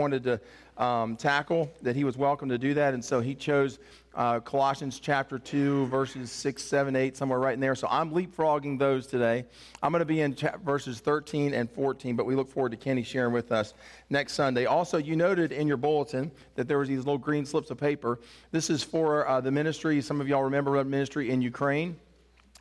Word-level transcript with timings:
wanted 0.00 0.24
to 0.24 0.40
um, 0.82 1.14
tackle, 1.16 1.70
that 1.82 1.94
he 1.94 2.04
was 2.04 2.16
welcome 2.16 2.48
to 2.48 2.58
do 2.58 2.74
that. 2.74 2.94
And 2.94 3.04
so 3.04 3.20
he 3.20 3.34
chose 3.34 3.78
uh, 4.14 4.40
Colossians 4.40 4.98
chapter 4.98 5.38
2, 5.38 5.86
verses 5.86 6.32
6, 6.32 6.62
7, 6.62 6.96
8, 6.96 7.16
somewhere 7.16 7.38
right 7.38 7.54
in 7.54 7.60
there. 7.60 7.74
So 7.74 7.86
I'm 7.90 8.10
leapfrogging 8.10 8.78
those 8.78 9.06
today. 9.06 9.44
I'm 9.82 9.92
going 9.92 10.00
to 10.00 10.06
be 10.06 10.22
in 10.22 10.34
cha- 10.34 10.56
verses 10.64 10.98
13 11.00 11.52
and 11.52 11.70
14, 11.70 12.16
but 12.16 12.24
we 12.24 12.34
look 12.34 12.48
forward 12.48 12.70
to 12.70 12.78
Kenny 12.78 13.02
sharing 13.02 13.32
with 13.32 13.52
us 13.52 13.74
next 14.08 14.32
Sunday. 14.32 14.64
Also, 14.64 14.96
you 14.96 15.16
noted 15.16 15.52
in 15.52 15.68
your 15.68 15.76
bulletin 15.76 16.32
that 16.54 16.66
there 16.66 16.78
was 16.78 16.88
these 16.88 16.98
little 16.98 17.18
green 17.18 17.44
slips 17.44 17.70
of 17.70 17.78
paper. 17.78 18.18
This 18.50 18.70
is 18.70 18.82
for 18.82 19.28
uh, 19.28 19.40
the 19.40 19.50
ministry. 19.50 20.00
Some 20.00 20.20
of 20.20 20.28
y'all 20.28 20.44
remember 20.44 20.76
the 20.78 20.84
ministry 20.84 21.30
in 21.30 21.42
Ukraine 21.42 21.96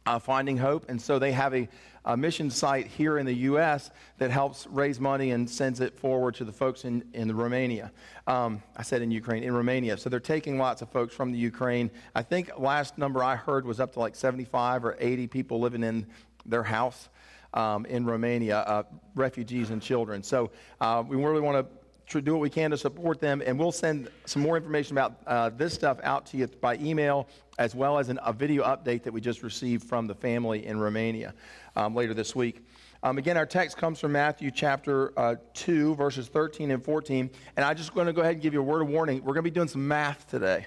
uh, 0.09 0.17
Finding 0.17 0.57
Hope. 0.57 0.89
And 0.89 0.99
so 0.99 1.19
they 1.19 1.31
have 1.31 1.53
a, 1.53 1.69
a, 2.03 2.17
mission 2.17 2.49
site 2.49 2.87
here 2.87 3.19
in 3.19 3.27
the 3.27 3.33
U.S. 3.33 3.91
that 4.17 4.31
helps 4.31 4.65
raise 4.65 4.99
money 4.99 5.31
and 5.31 5.47
sends 5.47 5.81
it 5.81 5.99
forward 5.99 6.33
to 6.35 6.45
the 6.45 6.51
folks 6.51 6.83
in, 6.83 7.03
in 7.13 7.35
Romania. 7.35 7.91
Um, 8.25 8.63
I 8.75 8.81
said 8.81 9.03
in 9.03 9.11
Ukraine, 9.11 9.43
in 9.43 9.53
Romania. 9.53 9.97
So 9.97 10.09
they're 10.09 10.19
taking 10.19 10.57
lots 10.57 10.81
of 10.81 10.89
folks 10.89 11.13
from 11.13 11.31
the 11.31 11.37
Ukraine. 11.37 11.91
I 12.15 12.23
think 12.23 12.49
last 12.57 12.97
number 12.97 13.23
I 13.23 13.35
heard 13.35 13.65
was 13.67 13.79
up 13.79 13.93
to 13.93 13.99
like 13.99 14.15
75 14.15 14.83
or 14.83 14.97
80 14.99 15.27
people 15.27 15.59
living 15.59 15.83
in 15.83 16.07
their 16.45 16.63
house. 16.63 17.09
Um, 17.51 17.87
in 17.87 18.05
Romania, 18.05 18.59
uh, 18.59 18.83
refugees 19.15 19.71
and 19.71 19.81
children. 19.81 20.21
So 20.21 20.51
uh, 20.79 21.03
we 21.07 21.15
really 21.17 21.41
want 21.41 21.57
to 21.57 21.78
do 22.17 22.33
what 22.33 22.41
we 22.41 22.49
can 22.49 22.71
to 22.71 22.77
support 22.77 23.19
them. 23.19 23.41
And 23.45 23.57
we'll 23.57 23.71
send 23.71 24.09
some 24.25 24.41
more 24.41 24.57
information 24.57 24.97
about 24.97 25.17
uh, 25.27 25.49
this 25.49 25.73
stuff 25.73 25.99
out 26.03 26.25
to 26.27 26.37
you 26.37 26.47
by 26.47 26.75
email, 26.77 27.27
as 27.57 27.75
well 27.75 27.99
as 27.99 28.09
an, 28.09 28.19
a 28.25 28.33
video 28.33 28.63
update 28.63 29.03
that 29.03 29.13
we 29.13 29.21
just 29.21 29.43
received 29.43 29.83
from 29.83 30.07
the 30.07 30.15
family 30.15 30.65
in 30.65 30.79
Romania 30.79 31.33
um, 31.75 31.95
later 31.95 32.13
this 32.13 32.35
week. 32.35 32.65
Um, 33.01 33.17
again, 33.17 33.37
our 33.37 33.45
text 33.45 33.77
comes 33.77 33.99
from 33.99 34.11
Matthew 34.11 34.51
chapter 34.51 35.17
uh, 35.17 35.35
2, 35.53 35.95
verses 35.95 36.27
13 36.27 36.71
and 36.71 36.83
14. 36.83 37.29
And 37.55 37.65
I'm 37.65 37.77
just 37.77 37.93
going 37.93 38.07
to 38.07 38.13
go 38.13 38.21
ahead 38.21 38.33
and 38.33 38.41
give 38.41 38.53
you 38.53 38.59
a 38.59 38.63
word 38.63 38.81
of 38.81 38.89
warning. 38.89 39.19
We're 39.19 39.33
going 39.33 39.45
to 39.45 39.51
be 39.51 39.51
doing 39.51 39.69
some 39.69 39.87
math 39.87 40.27
today. 40.27 40.65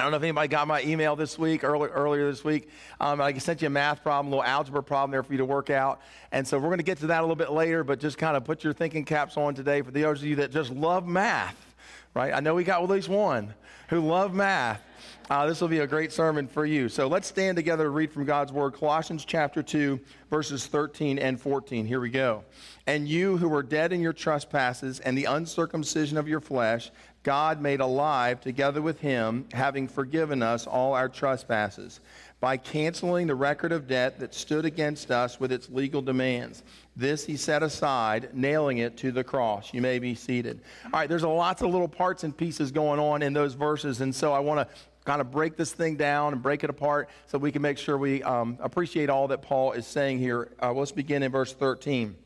I 0.00 0.04
don't 0.04 0.12
know 0.12 0.16
if 0.16 0.22
anybody 0.22 0.48
got 0.48 0.66
my 0.66 0.80
email 0.80 1.14
this 1.14 1.38
week, 1.38 1.62
early, 1.62 1.90
earlier 1.90 2.30
this 2.30 2.42
week. 2.42 2.70
Um, 3.00 3.20
I 3.20 3.36
sent 3.36 3.60
you 3.60 3.66
a 3.66 3.70
math 3.70 4.02
problem, 4.02 4.32
a 4.32 4.36
little 4.36 4.50
algebra 4.50 4.82
problem 4.82 5.10
there 5.10 5.22
for 5.22 5.32
you 5.32 5.36
to 5.36 5.44
work 5.44 5.68
out. 5.68 6.00
And 6.32 6.48
so 6.48 6.56
we're 6.56 6.68
going 6.68 6.78
to 6.78 6.84
get 6.84 6.96
to 7.00 7.08
that 7.08 7.18
a 7.18 7.20
little 7.20 7.36
bit 7.36 7.52
later, 7.52 7.84
but 7.84 8.00
just 8.00 8.16
kind 8.16 8.34
of 8.34 8.42
put 8.42 8.64
your 8.64 8.72
thinking 8.72 9.04
caps 9.04 9.36
on 9.36 9.54
today 9.54 9.82
for 9.82 9.90
those 9.90 10.22
of 10.22 10.26
you 10.26 10.36
that 10.36 10.52
just 10.52 10.70
love 10.70 11.06
math, 11.06 11.74
right? 12.14 12.32
I 12.32 12.40
know 12.40 12.54
we 12.54 12.64
got 12.64 12.82
at 12.82 12.88
least 12.88 13.10
one 13.10 13.52
who 13.88 14.00
love 14.00 14.32
math. 14.32 14.80
Uh, 15.28 15.46
this 15.46 15.60
will 15.60 15.68
be 15.68 15.80
a 15.80 15.86
great 15.86 16.12
sermon 16.12 16.48
for 16.48 16.64
you. 16.64 16.88
So 16.88 17.06
let's 17.06 17.28
stand 17.28 17.56
together 17.56 17.84
to 17.84 17.90
read 17.90 18.10
from 18.10 18.24
God's 18.24 18.52
Word, 18.52 18.72
Colossians 18.72 19.24
chapter 19.24 19.62
2, 19.62 20.00
verses 20.30 20.66
13 20.66 21.18
and 21.18 21.40
14. 21.40 21.86
Here 21.86 22.00
we 22.00 22.10
go. 22.10 22.42
And 22.86 23.06
you 23.06 23.36
who 23.36 23.48
were 23.48 23.62
dead 23.62 23.92
in 23.92 24.00
your 24.00 24.12
trespasses 24.12 24.98
and 25.00 25.16
the 25.16 25.26
uncircumcision 25.26 26.16
of 26.18 26.26
your 26.26 26.40
flesh, 26.40 26.90
God 27.22 27.60
made 27.60 27.80
alive 27.80 28.40
together 28.40 28.80
with 28.80 29.00
him, 29.00 29.46
having 29.52 29.88
forgiven 29.88 30.42
us 30.42 30.66
all 30.66 30.94
our 30.94 31.08
trespasses, 31.08 32.00
by 32.40 32.56
canceling 32.56 33.26
the 33.26 33.34
record 33.34 33.72
of 33.72 33.86
debt 33.86 34.18
that 34.20 34.32
stood 34.32 34.64
against 34.64 35.10
us 35.10 35.38
with 35.38 35.52
its 35.52 35.68
legal 35.68 36.00
demands. 36.00 36.62
This 36.96 37.26
he 37.26 37.36
set 37.36 37.62
aside, 37.62 38.30
nailing 38.32 38.78
it 38.78 38.96
to 38.98 39.12
the 39.12 39.22
cross. 39.22 39.74
You 39.74 39.82
may 39.82 39.98
be 39.98 40.14
seated. 40.14 40.62
All 40.86 40.92
right, 40.92 41.08
there's 41.08 41.22
a 41.22 41.28
lots 41.28 41.60
of 41.60 41.70
little 41.70 41.88
parts 41.88 42.24
and 42.24 42.34
pieces 42.34 42.72
going 42.72 42.98
on 42.98 43.20
in 43.22 43.34
those 43.34 43.52
verses, 43.52 44.00
and 44.00 44.14
so 44.14 44.32
I 44.32 44.38
want 44.38 44.66
to 44.66 44.74
kind 45.04 45.20
of 45.20 45.30
break 45.30 45.56
this 45.56 45.72
thing 45.72 45.96
down 45.96 46.32
and 46.32 46.42
break 46.42 46.64
it 46.64 46.70
apart 46.70 47.10
so 47.26 47.36
we 47.36 47.52
can 47.52 47.60
make 47.60 47.76
sure 47.76 47.98
we 47.98 48.22
um, 48.22 48.56
appreciate 48.60 49.10
all 49.10 49.28
that 49.28 49.42
Paul 49.42 49.72
is 49.72 49.86
saying 49.86 50.18
here. 50.18 50.52
Uh, 50.62 50.72
let's 50.72 50.92
begin 50.92 51.22
in 51.22 51.30
verse 51.30 51.52
13. 51.52 52.16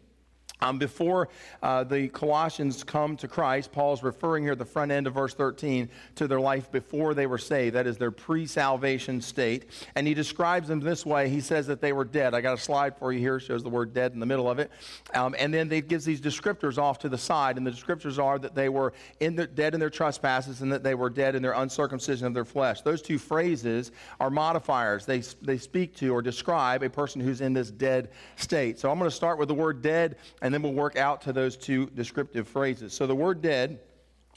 Um, 0.64 0.78
before 0.78 1.28
uh, 1.62 1.84
the 1.84 2.08
Colossians 2.08 2.82
come 2.82 3.18
to 3.18 3.28
Christ, 3.28 3.70
Paul's 3.70 4.02
referring 4.02 4.44
here 4.44 4.52
at 4.52 4.58
the 4.58 4.64
front 4.64 4.90
end 4.90 5.06
of 5.06 5.12
verse 5.12 5.34
13 5.34 5.90
to 6.14 6.26
their 6.26 6.40
life 6.40 6.72
before 6.72 7.12
they 7.12 7.26
were 7.26 7.36
saved. 7.36 7.74
That 7.76 7.86
is 7.86 7.98
their 7.98 8.10
pre 8.10 8.46
salvation 8.46 9.20
state. 9.20 9.66
And 9.94 10.06
he 10.06 10.14
describes 10.14 10.68
them 10.68 10.80
this 10.80 11.04
way. 11.04 11.28
He 11.28 11.42
says 11.42 11.66
that 11.66 11.82
they 11.82 11.92
were 11.92 12.06
dead. 12.06 12.32
I 12.32 12.40
got 12.40 12.54
a 12.54 12.60
slide 12.60 12.96
for 12.96 13.12
you 13.12 13.18
here, 13.18 13.38
shows 13.38 13.62
the 13.62 13.68
word 13.68 13.92
dead 13.92 14.12
in 14.14 14.20
the 14.20 14.26
middle 14.26 14.50
of 14.50 14.58
it. 14.58 14.70
Um, 15.12 15.34
and 15.38 15.52
then 15.52 15.70
he 15.70 15.82
gives 15.82 16.06
these 16.06 16.18
descriptors 16.18 16.78
off 16.78 16.98
to 17.00 17.10
the 17.10 17.18
side. 17.18 17.58
And 17.58 17.66
the 17.66 17.70
descriptors 17.70 18.18
are 18.18 18.38
that 18.38 18.54
they 18.54 18.70
were 18.70 18.94
in 19.20 19.36
the, 19.36 19.46
dead 19.46 19.74
in 19.74 19.80
their 19.80 19.90
trespasses 19.90 20.62
and 20.62 20.72
that 20.72 20.82
they 20.82 20.94
were 20.94 21.10
dead 21.10 21.34
in 21.34 21.42
their 21.42 21.52
uncircumcision 21.52 22.26
of 22.26 22.32
their 22.32 22.46
flesh. 22.46 22.80
Those 22.80 23.02
two 23.02 23.18
phrases 23.18 23.92
are 24.18 24.30
modifiers. 24.30 25.04
They, 25.04 25.18
they 25.42 25.58
speak 25.58 25.94
to 25.96 26.14
or 26.14 26.22
describe 26.22 26.82
a 26.82 26.88
person 26.88 27.20
who's 27.20 27.42
in 27.42 27.52
this 27.52 27.70
dead 27.70 28.08
state. 28.36 28.78
So 28.78 28.90
I'm 28.90 28.98
going 28.98 29.10
to 29.10 29.14
start 29.14 29.38
with 29.38 29.48
the 29.48 29.54
word 29.54 29.82
dead 29.82 30.16
and 30.40 30.53
then 30.54 30.62
we'll 30.62 30.72
work 30.72 30.96
out 30.96 31.20
to 31.22 31.32
those 31.32 31.56
two 31.56 31.86
descriptive 31.86 32.46
phrases. 32.46 32.92
So 32.92 33.06
the 33.06 33.14
word 33.14 33.42
dead, 33.42 33.80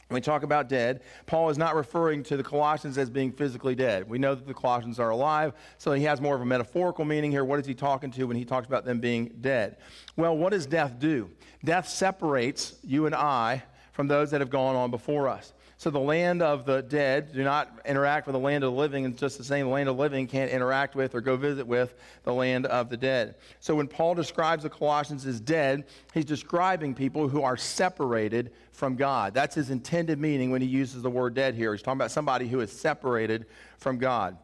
when 0.07 0.15
we 0.15 0.21
talk 0.21 0.43
about 0.43 0.67
dead, 0.67 1.01
Paul 1.25 1.49
is 1.49 1.57
not 1.57 1.75
referring 1.75 2.23
to 2.23 2.37
the 2.37 2.43
Colossians 2.43 2.97
as 2.97 3.09
being 3.09 3.31
physically 3.31 3.75
dead. 3.75 4.09
We 4.09 4.17
know 4.17 4.33
that 4.33 4.47
the 4.47 4.53
Colossians 4.53 4.99
are 4.99 5.09
alive, 5.09 5.53
so 5.77 5.91
he 5.91 6.03
has 6.05 6.19
more 6.19 6.33
of 6.33 6.41
a 6.41 6.45
metaphorical 6.45 7.05
meaning 7.05 7.29
here. 7.29 7.45
What 7.45 7.59
is 7.59 7.65
he 7.65 7.73
talking 7.73 8.09
to 8.11 8.23
when 8.23 8.37
he 8.37 8.45
talks 8.45 8.65
about 8.65 8.83
them 8.83 8.99
being 8.99 9.35
dead? 9.41 9.77
Well, 10.15 10.35
what 10.35 10.51
does 10.53 10.65
death 10.65 10.97
do? 10.97 11.29
Death 11.63 11.87
separates 11.87 12.79
you 12.83 13.05
and 13.05 13.13
I 13.13 13.63
from 13.91 14.07
those 14.07 14.31
that 14.31 14.41
have 14.41 14.49
gone 14.49 14.75
on 14.75 14.91
before 14.91 15.27
us. 15.27 15.53
So 15.79 15.91
the 15.91 15.99
land 15.99 16.41
of 16.41 16.65
the 16.65 16.81
dead 16.81 17.33
do 17.33 17.43
not 17.43 17.71
interact 17.85 18.25
with 18.25 18.33
the 18.33 18.39
land 18.39 18.63
of 18.63 18.73
the 18.73 18.77
living. 18.77 19.05
It's 19.05 19.19
just 19.19 19.37
the 19.37 19.43
same. 19.43 19.67
The 19.67 19.71
land 19.71 19.87
of 19.87 19.95
the 19.95 20.01
living 20.01 20.25
can't 20.25 20.49
interact 20.49 20.95
with 20.95 21.13
or 21.13 21.21
go 21.21 21.37
visit 21.37 21.67
with 21.67 21.93
the 22.23 22.33
land 22.33 22.65
of 22.65 22.89
the 22.89 22.97
dead. 22.97 23.35
So 23.59 23.75
when 23.75 23.87
Paul 23.87 24.15
describes 24.15 24.63
the 24.63 24.71
Colossians 24.71 25.27
as 25.27 25.39
dead, 25.39 25.85
he's 26.15 26.25
describing 26.25 26.95
people 26.95 27.29
who 27.29 27.43
are 27.43 27.55
separated 27.57 28.51
from 28.71 28.95
God. 28.95 29.35
That's 29.35 29.53
his 29.53 29.69
intended 29.69 30.19
meaning 30.19 30.49
when 30.49 30.63
he 30.63 30.67
uses 30.67 31.03
the 31.03 31.11
word 31.11 31.35
dead 31.35 31.53
here. 31.53 31.73
He's 31.73 31.83
talking 31.83 31.99
about 31.99 32.11
somebody 32.11 32.47
who 32.47 32.59
is 32.61 32.71
separated 32.71 33.45
from 33.77 33.99
God. 33.99 34.35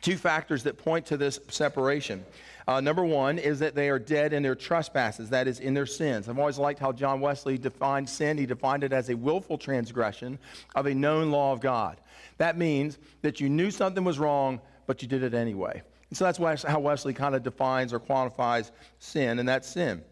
Two 0.00 0.16
factors 0.16 0.62
that 0.64 0.78
point 0.78 1.06
to 1.06 1.16
this 1.16 1.40
separation. 1.48 2.24
Uh, 2.68 2.80
number 2.80 3.04
one 3.04 3.38
is 3.38 3.58
that 3.58 3.74
they 3.74 3.88
are 3.88 3.98
dead 3.98 4.32
in 4.32 4.42
their 4.42 4.54
trespasses, 4.54 5.30
that 5.30 5.48
is, 5.48 5.58
in 5.58 5.72
their 5.72 5.86
sins. 5.86 6.28
I've 6.28 6.38
always 6.38 6.58
liked 6.58 6.78
how 6.78 6.92
John 6.92 7.20
Wesley 7.20 7.56
defined 7.56 8.08
sin. 8.08 8.36
He 8.36 8.46
defined 8.46 8.84
it 8.84 8.92
as 8.92 9.08
a 9.08 9.16
willful 9.16 9.56
transgression 9.56 10.38
of 10.74 10.86
a 10.86 10.94
known 10.94 11.30
law 11.30 11.52
of 11.52 11.60
God. 11.60 12.00
That 12.36 12.58
means 12.58 12.98
that 13.22 13.40
you 13.40 13.48
knew 13.48 13.70
something 13.70 14.04
was 14.04 14.18
wrong, 14.18 14.60
but 14.86 15.02
you 15.02 15.08
did 15.08 15.22
it 15.22 15.34
anyway. 15.34 15.82
And 16.10 16.16
so 16.16 16.24
that's 16.24 16.62
how 16.62 16.80
Wesley 16.80 17.14
kind 17.14 17.34
of 17.34 17.42
defines 17.42 17.92
or 17.92 18.00
quantifies 18.00 18.70
sin, 18.98 19.38
and 19.38 19.48
that's 19.48 19.68
sin. 19.68 20.02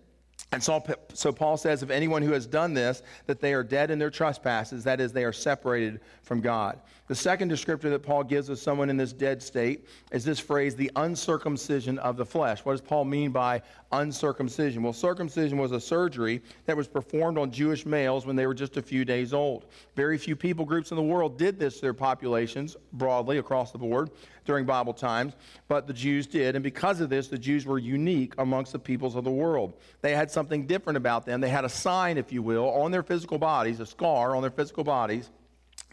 And 0.53 0.63
so, 0.63 0.83
so, 1.13 1.33
Paul 1.33 1.57
says, 1.57 1.83
of 1.83 1.91
anyone 1.91 2.23
who 2.23 2.33
has 2.33 2.47
done 2.47 2.73
this, 2.73 3.03
that 3.27 3.41
they 3.41 3.53
are 3.53 3.65
dead 3.65 3.91
in 3.91 3.99
their 3.99 4.11
trespasses, 4.11 4.85
that 4.85 5.01
is, 5.01 5.13
they 5.13 5.25
are 5.25 5.33
separated 5.33 6.01
from 6.23 6.41
God. 6.41 6.81
The 7.09 7.15
second 7.15 7.53
descriptor 7.53 7.89
that 7.91 8.03
Paul 8.03 8.25
gives 8.25 8.49
of 8.49 8.59
someone 8.59 8.91
in 8.91 8.97
this 8.97 9.13
dead 9.13 9.41
state 9.41 9.87
is 10.11 10.25
this 10.25 10.41
phrase, 10.41 10.75
the 10.75 10.91
uncircumcision 10.97 12.01
of 12.01 12.17
the 12.17 12.27
flesh. 12.27 12.65
What 12.65 12.73
does 12.73 12.81
Paul 12.81 13.05
mean 13.05 13.31
by 13.31 13.63
uncircumcision? 13.93 14.83
Well, 14.83 14.93
circumcision 14.93 15.57
was 15.57 15.71
a 15.71 15.81
surgery 15.81 16.43
that 16.65 16.77
was 16.77 16.89
performed 16.89 17.39
on 17.39 17.53
Jewish 17.53 17.87
males 17.87 18.27
when 18.27 18.35
they 18.35 18.49
were 18.49 18.55
just 18.55 18.77
a 18.77 18.83
few 18.83 19.05
days 19.05 19.33
old. 19.33 19.67
Very 19.95 20.19
few 20.19 20.35
people 20.35 20.65
groups 20.65 20.91
in 20.91 20.97
the 20.97 21.03
world 21.03 21.39
did 21.39 21.61
this 21.61 21.77
to 21.77 21.83
their 21.83 21.95
populations 21.95 22.77
broadly 22.95 23.39
across 23.39 23.71
the 23.71 23.79
board 23.79 24.11
during 24.45 24.65
Bible 24.65 24.93
times, 24.93 25.35
but 25.69 25.87
the 25.87 25.93
Jews 25.93 26.27
did. 26.27 26.57
And 26.57 26.63
because 26.63 27.01
of 27.01 27.09
this, 27.09 27.29
the 27.29 27.39
Jews 27.39 27.67
were 27.67 27.79
unique 27.79 28.35
amongst 28.39 28.73
the 28.73 28.79
peoples 28.81 29.15
of 29.15 29.23
the 29.23 29.31
world. 29.31 29.75
They 30.03 30.15
had 30.15 30.29
something 30.29 30.67
different 30.67 30.97
about 30.97 31.25
them. 31.25 31.41
They 31.41 31.51
had 31.51 31.65
a 31.65 31.69
sign, 31.69 32.19
if 32.19 32.33
you 32.33 32.43
will, 32.43 32.69
on 32.71 32.91
their 32.91 33.05
physical 33.05 33.39
bodies, 33.39 33.79
a 33.79 33.87
scar 33.87 34.35
on 34.35 34.43
their 34.43 34.51
physical 34.51 34.83
bodies 34.83 35.31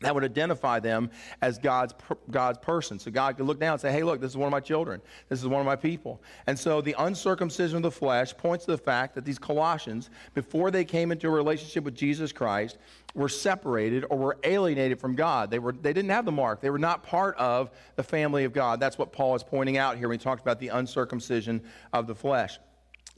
that 0.04 0.14
would 0.14 0.24
identify 0.24 0.80
them 0.80 1.10
as 1.42 1.58
God's, 1.58 1.94
God's 2.30 2.60
person. 2.60 3.00
So 3.00 3.12
God 3.12 3.38
could 3.38 3.46
look 3.46 3.60
down 3.60 3.74
and 3.74 3.82
say, 3.82 3.92
hey, 3.92 4.04
look, 4.04 4.22
this 4.22 4.32
is 4.32 4.38
one 4.38 4.48
of 4.48 4.52
my 4.52 4.60
children. 4.60 5.02
This 5.30 5.40
is 5.40 5.48
one 5.48 5.60
of 5.60 5.66
my 5.66 5.76
people. 5.76 6.22
And 6.48 6.58
so 6.58 6.82
the 6.82 6.96
uncircumcision 6.98 7.78
of 7.78 7.84
the 7.84 7.92
flesh 7.92 8.36
points 8.36 8.66
to 8.66 8.72
the 8.72 8.78
fact 8.78 9.16
that 9.16 9.26
these 9.26 9.40
Colossians, 9.40 10.10
before 10.34 10.72
they 10.72 10.86
came 10.86 11.12
into 11.12 11.28
a 11.28 11.32
relationship 11.32 11.84
with 11.84 11.96
Jesus 11.96 12.32
Christ, 12.32 12.78
were 13.16 13.30
separated 13.30 14.06
or 14.10 14.18
were 14.18 14.38
alienated 14.44 15.00
from 15.00 15.16
God. 15.16 15.52
They, 15.52 15.60
were, 15.60 15.72
they 15.72 15.94
didn't 15.94 16.12
have 16.12 16.26
the 16.26 16.32
mark. 16.32 16.62
They 16.62 16.70
were 16.70 16.80
not 16.80 17.04
part 17.04 17.38
of 17.38 17.70
the 17.96 18.04
family 18.04 18.44
of 18.44 18.54
God. 18.54 18.80
That's 18.80 18.98
what 18.98 19.12
Paul 19.12 19.36
is 19.36 19.44
pointing 19.44 19.78
out 19.78 19.98
here 19.98 20.08
when 20.08 20.18
he 20.18 20.24
talks 20.24 20.42
about 20.42 20.60
the 20.60 20.70
uncircumcision 20.70 21.62
of 21.92 22.08
the 22.08 22.16
flesh. 22.16 22.58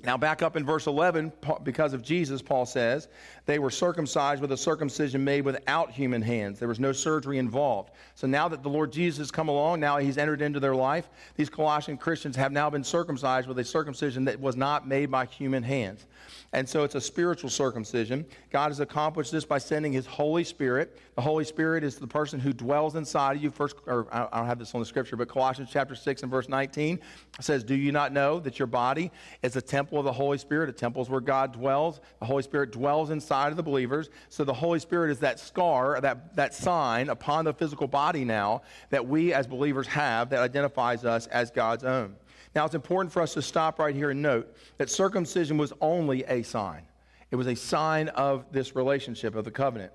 Now, 0.04 0.18
back 0.18 0.42
up 0.42 0.58
in 0.58 0.66
verse 0.66 0.88
11, 0.88 1.32
because 1.64 1.94
of 1.94 2.04
Jesus, 2.04 2.42
Paul 2.42 2.66
says, 2.66 3.08
they 3.46 3.60
were 3.60 3.70
circumcised 3.70 4.42
with 4.42 4.52
a 4.52 4.58
circumcision 4.58 5.24
made 5.24 5.46
without 5.46 5.92
human 5.92 6.22
hands. 6.22 6.60
There 6.60 6.68
was 6.68 6.80
no 6.80 6.92
surgery 6.92 7.38
involved. 7.38 7.92
So 8.14 8.28
now 8.28 8.48
that 8.48 8.64
the 8.64 8.70
Lord 8.70 8.92
Jesus 8.92 9.18
has 9.20 9.32
come 9.32 9.50
along, 9.50 9.80
now 9.80 9.98
he's 9.98 10.18
entered 10.18 10.42
into 10.42 10.60
their 10.60 10.76
life, 10.76 11.10
these 11.36 11.50
Colossian 11.50 11.98
Christians 11.98 12.36
have 12.36 12.52
now 12.52 12.70
been 12.70 12.84
circumcised 12.84 13.48
with 13.48 13.60
a 13.60 13.66
circumcision 13.66 14.26
that 14.26 14.40
was 14.40 14.56
not 14.56 14.88
made 14.88 15.12
by 15.12 15.26
human 15.26 15.64
hands. 15.64 16.06
And 16.54 16.68
so 16.68 16.84
it's 16.84 16.96
a 16.96 17.02
spiritual 17.02 17.50
circumcision. 17.50 18.26
God 18.50 18.70
has 18.70 18.80
accomplished 18.80 19.32
this 19.32 19.46
by 19.46 19.58
sending 19.58 19.92
his 19.92 20.06
Holy 20.06 20.44
Spirit. 20.44 20.98
The 21.16 21.22
Holy 21.22 21.44
Spirit 21.44 21.84
is 21.84 21.98
the 21.98 22.08
person 22.08 22.40
who 22.40 22.54
dwells 22.54 22.96
inside 22.96 23.36
of 23.36 23.44
you. 23.44 23.52
First, 23.52 23.76
or 23.86 24.08
I 24.12 24.38
don't 24.38 24.46
have 24.46 24.60
this 24.60 24.74
on 24.74 24.80
the 24.80 24.86
scripture, 24.86 25.18
but 25.18 25.28
Colossians 25.28 25.70
chapter 25.72 25.96
6 25.96 26.24
and 26.24 26.32
verse 26.32 26.48
19 26.48 27.00
says, 27.42 27.64
Do 27.64 27.76
you 27.76 27.92
not 27.92 28.14
know 28.14 28.40
that 28.40 28.58
your 28.58 28.68
body 28.68 29.12
is 29.42 29.56
a 29.56 29.62
temple? 29.62 29.96
of 30.00 30.06
the 30.06 30.12
Holy 30.12 30.38
Spirit. 30.38 30.70
A 30.70 30.74
temple 30.74 31.02
is 31.02 31.10
where 31.10 31.22
God 31.22 31.54
dwells. 31.54 32.00
The 32.20 32.26
Holy 32.26 32.44
Spirit 32.44 32.72
dwells 32.72 33.10
inside 33.10 33.35
of 33.44 33.58
the 33.58 33.64
believers. 33.64 34.10
So 34.30 34.44
the 34.44 34.54
Holy 34.54 34.80
Spirit 34.80 35.12
is 35.12 35.20
that 35.20 35.40
scar, 35.40 36.00
that, 36.02 36.36
that 36.36 36.54
sign 36.54 37.10
upon 37.10 37.46
the 37.46 37.54
physical 37.54 37.88
body 37.88 38.26
now 38.26 38.62
that 38.90 39.08
we 39.08 39.34
as 39.34 39.48
believers 39.48 39.88
have 39.88 40.30
that 40.30 40.40
identifies 40.40 41.06
us 41.06 41.28
as 41.28 41.52
God's 41.52 41.84
own. 41.84 42.16
Now, 42.56 42.66
it's 42.66 42.76
important 42.76 43.12
for 43.12 43.22
us 43.22 43.34
to 43.34 43.42
stop 43.42 43.80
right 43.80 43.94
here 43.94 44.12
and 44.12 44.22
note 44.22 44.56
that 44.78 44.90
circumcision 44.90 45.58
was 45.58 45.74
only 45.82 46.24
a 46.24 46.42
sign. 46.44 46.84
It 47.32 47.36
was 47.36 47.48
a 47.48 47.56
sign 47.56 48.08
of 48.10 48.46
this 48.52 48.76
relationship, 48.76 49.36
of 49.36 49.44
the 49.44 49.52
covenant. 49.52 49.92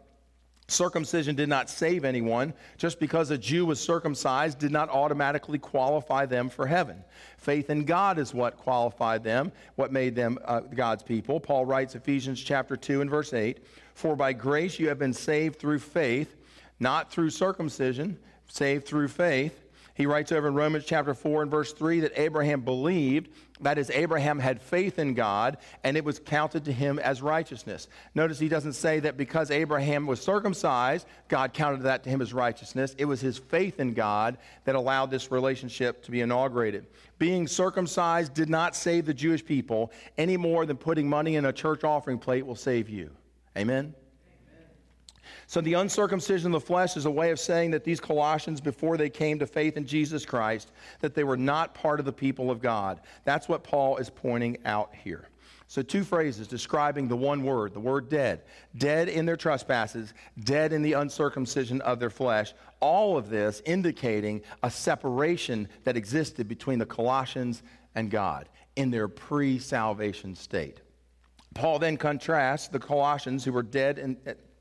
Circumcision 0.70 1.34
did 1.34 1.48
not 1.48 1.68
save 1.68 2.04
anyone. 2.04 2.54
Just 2.78 3.00
because 3.00 3.30
a 3.30 3.38
Jew 3.38 3.66
was 3.66 3.80
circumcised 3.80 4.58
did 4.58 4.70
not 4.70 4.88
automatically 4.88 5.58
qualify 5.58 6.26
them 6.26 6.48
for 6.48 6.66
heaven. 6.66 7.02
Faith 7.38 7.70
in 7.70 7.84
God 7.84 8.18
is 8.18 8.32
what 8.32 8.56
qualified 8.56 9.24
them, 9.24 9.52
what 9.74 9.92
made 9.92 10.14
them 10.14 10.38
uh, 10.44 10.60
God's 10.60 11.02
people. 11.02 11.40
Paul 11.40 11.66
writes 11.66 11.94
Ephesians 11.94 12.40
chapter 12.40 12.76
2 12.76 13.00
and 13.00 13.10
verse 13.10 13.32
8, 13.32 13.64
"For 13.94 14.14
by 14.14 14.32
grace 14.32 14.78
you 14.78 14.88
have 14.88 14.98
been 14.98 15.12
saved 15.12 15.58
through 15.58 15.80
faith, 15.80 16.36
not 16.78 17.10
through 17.10 17.30
circumcision, 17.30 18.18
saved 18.48 18.86
through 18.86 19.08
faith." 19.08 19.69
He 20.00 20.06
writes 20.06 20.32
over 20.32 20.48
in 20.48 20.54
Romans 20.54 20.86
chapter 20.86 21.12
4 21.12 21.42
and 21.42 21.50
verse 21.50 21.74
3 21.74 22.00
that 22.00 22.18
Abraham 22.18 22.62
believed, 22.62 23.28
that 23.60 23.76
is, 23.76 23.90
Abraham 23.90 24.38
had 24.38 24.62
faith 24.62 24.98
in 24.98 25.12
God, 25.12 25.58
and 25.84 25.94
it 25.94 26.06
was 26.06 26.18
counted 26.18 26.64
to 26.64 26.72
him 26.72 26.98
as 26.98 27.20
righteousness. 27.20 27.86
Notice 28.14 28.38
he 28.38 28.48
doesn't 28.48 28.72
say 28.72 29.00
that 29.00 29.18
because 29.18 29.50
Abraham 29.50 30.06
was 30.06 30.18
circumcised, 30.22 31.06
God 31.28 31.52
counted 31.52 31.82
that 31.82 32.02
to 32.04 32.08
him 32.08 32.22
as 32.22 32.32
righteousness. 32.32 32.94
It 32.96 33.04
was 33.04 33.20
his 33.20 33.36
faith 33.36 33.78
in 33.78 33.92
God 33.92 34.38
that 34.64 34.74
allowed 34.74 35.10
this 35.10 35.30
relationship 35.30 36.02
to 36.04 36.10
be 36.10 36.22
inaugurated. 36.22 36.86
Being 37.18 37.46
circumcised 37.46 38.32
did 38.32 38.48
not 38.48 38.74
save 38.74 39.04
the 39.04 39.12
Jewish 39.12 39.44
people 39.44 39.92
any 40.16 40.38
more 40.38 40.64
than 40.64 40.78
putting 40.78 41.10
money 41.10 41.36
in 41.36 41.44
a 41.44 41.52
church 41.52 41.84
offering 41.84 42.18
plate 42.18 42.46
will 42.46 42.56
save 42.56 42.88
you. 42.88 43.10
Amen? 43.54 43.94
So 45.46 45.60
the 45.60 45.74
uncircumcision 45.74 46.54
of 46.54 46.60
the 46.60 46.66
flesh 46.66 46.96
is 46.96 47.06
a 47.06 47.10
way 47.10 47.30
of 47.30 47.40
saying 47.40 47.72
that 47.72 47.84
these 47.84 48.00
Colossians, 48.00 48.60
before 48.60 48.96
they 48.96 49.10
came 49.10 49.38
to 49.38 49.46
faith 49.46 49.76
in 49.76 49.86
Jesus 49.86 50.24
Christ, 50.24 50.72
that 51.00 51.14
they 51.14 51.24
were 51.24 51.36
not 51.36 51.74
part 51.74 52.00
of 52.00 52.06
the 52.06 52.12
people 52.12 52.50
of 52.50 52.60
God. 52.60 53.00
That's 53.24 53.48
what 53.48 53.64
Paul 53.64 53.96
is 53.98 54.10
pointing 54.10 54.58
out 54.64 54.94
here. 54.94 55.28
So, 55.70 55.82
two 55.82 56.02
phrases 56.02 56.48
describing 56.48 57.06
the 57.06 57.16
one 57.16 57.44
word, 57.44 57.74
the 57.74 57.80
word 57.80 58.08
dead. 58.08 58.42
Dead 58.76 59.08
in 59.08 59.24
their 59.24 59.36
trespasses, 59.36 60.14
dead 60.42 60.72
in 60.72 60.82
the 60.82 60.94
uncircumcision 60.94 61.80
of 61.82 62.00
their 62.00 62.10
flesh. 62.10 62.54
All 62.80 63.16
of 63.16 63.30
this 63.30 63.62
indicating 63.64 64.42
a 64.64 64.70
separation 64.70 65.68
that 65.84 65.96
existed 65.96 66.48
between 66.48 66.80
the 66.80 66.86
Colossians 66.86 67.62
and 67.94 68.10
God 68.10 68.48
in 68.74 68.90
their 68.90 69.06
pre 69.06 69.60
salvation 69.60 70.34
state. 70.34 70.80
Paul 71.54 71.78
then 71.78 71.96
contrasts 71.96 72.66
the 72.66 72.78
Colossians 72.78 73.44
who 73.44 73.52
were 73.52 73.62
dead 73.62 73.98
in, 73.98 74.16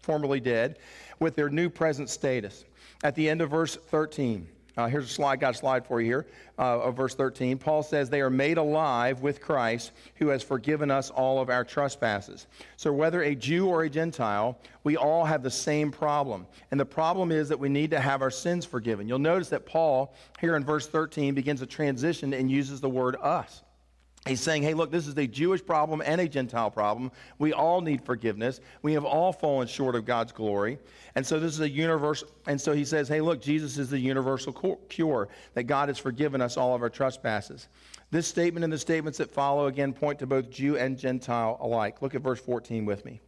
formerly 0.09 0.39
dead, 0.39 0.79
with 1.19 1.35
their 1.35 1.50
new 1.50 1.69
present 1.69 2.09
status. 2.09 2.65
At 3.03 3.13
the 3.13 3.29
end 3.29 3.41
of 3.41 3.51
verse 3.51 3.75
13, 3.75 4.47
uh, 4.75 4.88
here's 4.88 5.06
a 5.06 5.13
slide, 5.13 5.39
got 5.39 5.53
a 5.53 5.57
slide 5.57 5.85
for 5.85 6.01
you 6.01 6.07
here 6.07 6.27
uh, 6.57 6.79
of 6.79 6.97
verse 6.97 7.13
13. 7.13 7.59
Paul 7.59 7.83
says, 7.83 8.09
They 8.09 8.21
are 8.21 8.31
made 8.31 8.57
alive 8.57 9.21
with 9.21 9.39
Christ, 9.39 9.91
who 10.15 10.29
has 10.29 10.41
forgiven 10.41 10.89
us 10.89 11.11
all 11.11 11.39
of 11.39 11.51
our 11.51 11.63
trespasses. 11.63 12.47
So, 12.75 12.91
whether 12.91 13.21
a 13.21 13.35
Jew 13.35 13.67
or 13.67 13.83
a 13.83 13.89
Gentile, 13.89 14.57
we 14.83 14.97
all 14.97 15.25
have 15.25 15.44
the 15.44 15.51
same 15.51 15.91
problem. 15.91 16.47
And 16.71 16.79
the 16.79 16.85
problem 16.85 17.31
is 17.31 17.47
that 17.50 17.59
we 17.59 17.69
need 17.69 17.91
to 17.91 18.00
have 18.00 18.23
our 18.23 18.31
sins 18.31 18.65
forgiven. 18.65 19.07
You'll 19.07 19.19
notice 19.19 19.50
that 19.50 19.67
Paul, 19.67 20.15
here 20.39 20.56
in 20.56 20.65
verse 20.65 20.88
13, 20.88 21.35
begins 21.35 21.61
a 21.61 21.67
transition 21.67 22.33
and 22.33 22.50
uses 22.50 22.81
the 22.81 22.89
word 22.89 23.15
us. 23.21 23.61
He's 24.30 24.42
saying, 24.42 24.64
hey, 24.64 24.76
look, 24.76 24.92
this 24.92 25.08
is 25.08 25.18
a 25.18 25.26
Jewish 25.26 25.66
problem 25.66 26.02
and 26.06 26.22
a 26.22 26.28
Gentile 26.28 26.70
problem. 26.70 27.12
We 27.40 27.52
all 27.52 27.81
need 27.81 28.06
forgiveness. 28.06 28.62
We 28.84 28.94
have 28.94 29.04
all 29.04 29.34
fallen 29.34 29.68
short 29.68 29.96
of 29.96 30.06
God's 30.06 30.31
glory. 30.31 30.78
And 31.16 31.26
so 31.26 31.40
this 31.40 31.54
is 31.54 31.60
a 31.62 31.70
universal, 31.70 32.28
and 32.46 32.62
so 32.62 32.74
he 32.74 32.86
says, 32.86 33.08
hey, 33.08 33.22
look, 33.22 33.42
Jesus 33.42 33.78
is 33.78 33.90
the 33.90 34.00
universal 34.00 34.54
cure, 34.88 35.30
that 35.56 35.64
God 35.64 35.90
has 35.90 35.98
forgiven 35.98 36.42
us 36.42 36.58
all 36.58 36.76
of 36.76 36.81
our 36.84 36.90
trespasses. 36.90 37.68
This 38.12 38.28
statement 38.28 38.64
and 38.64 38.72
the 38.72 38.78
statements 38.78 39.18
that 39.18 39.31
follow, 39.31 39.66
again, 39.66 39.94
point 39.94 40.20
to 40.20 40.28
both 40.28 40.50
Jew 40.50 40.78
and 40.78 40.98
Gentile 40.98 41.58
alike. 41.60 42.02
Look 42.02 42.14
at 42.14 42.22
verse 42.22 42.40
14 42.40 42.86
with 42.86 43.04
me. 43.06 43.22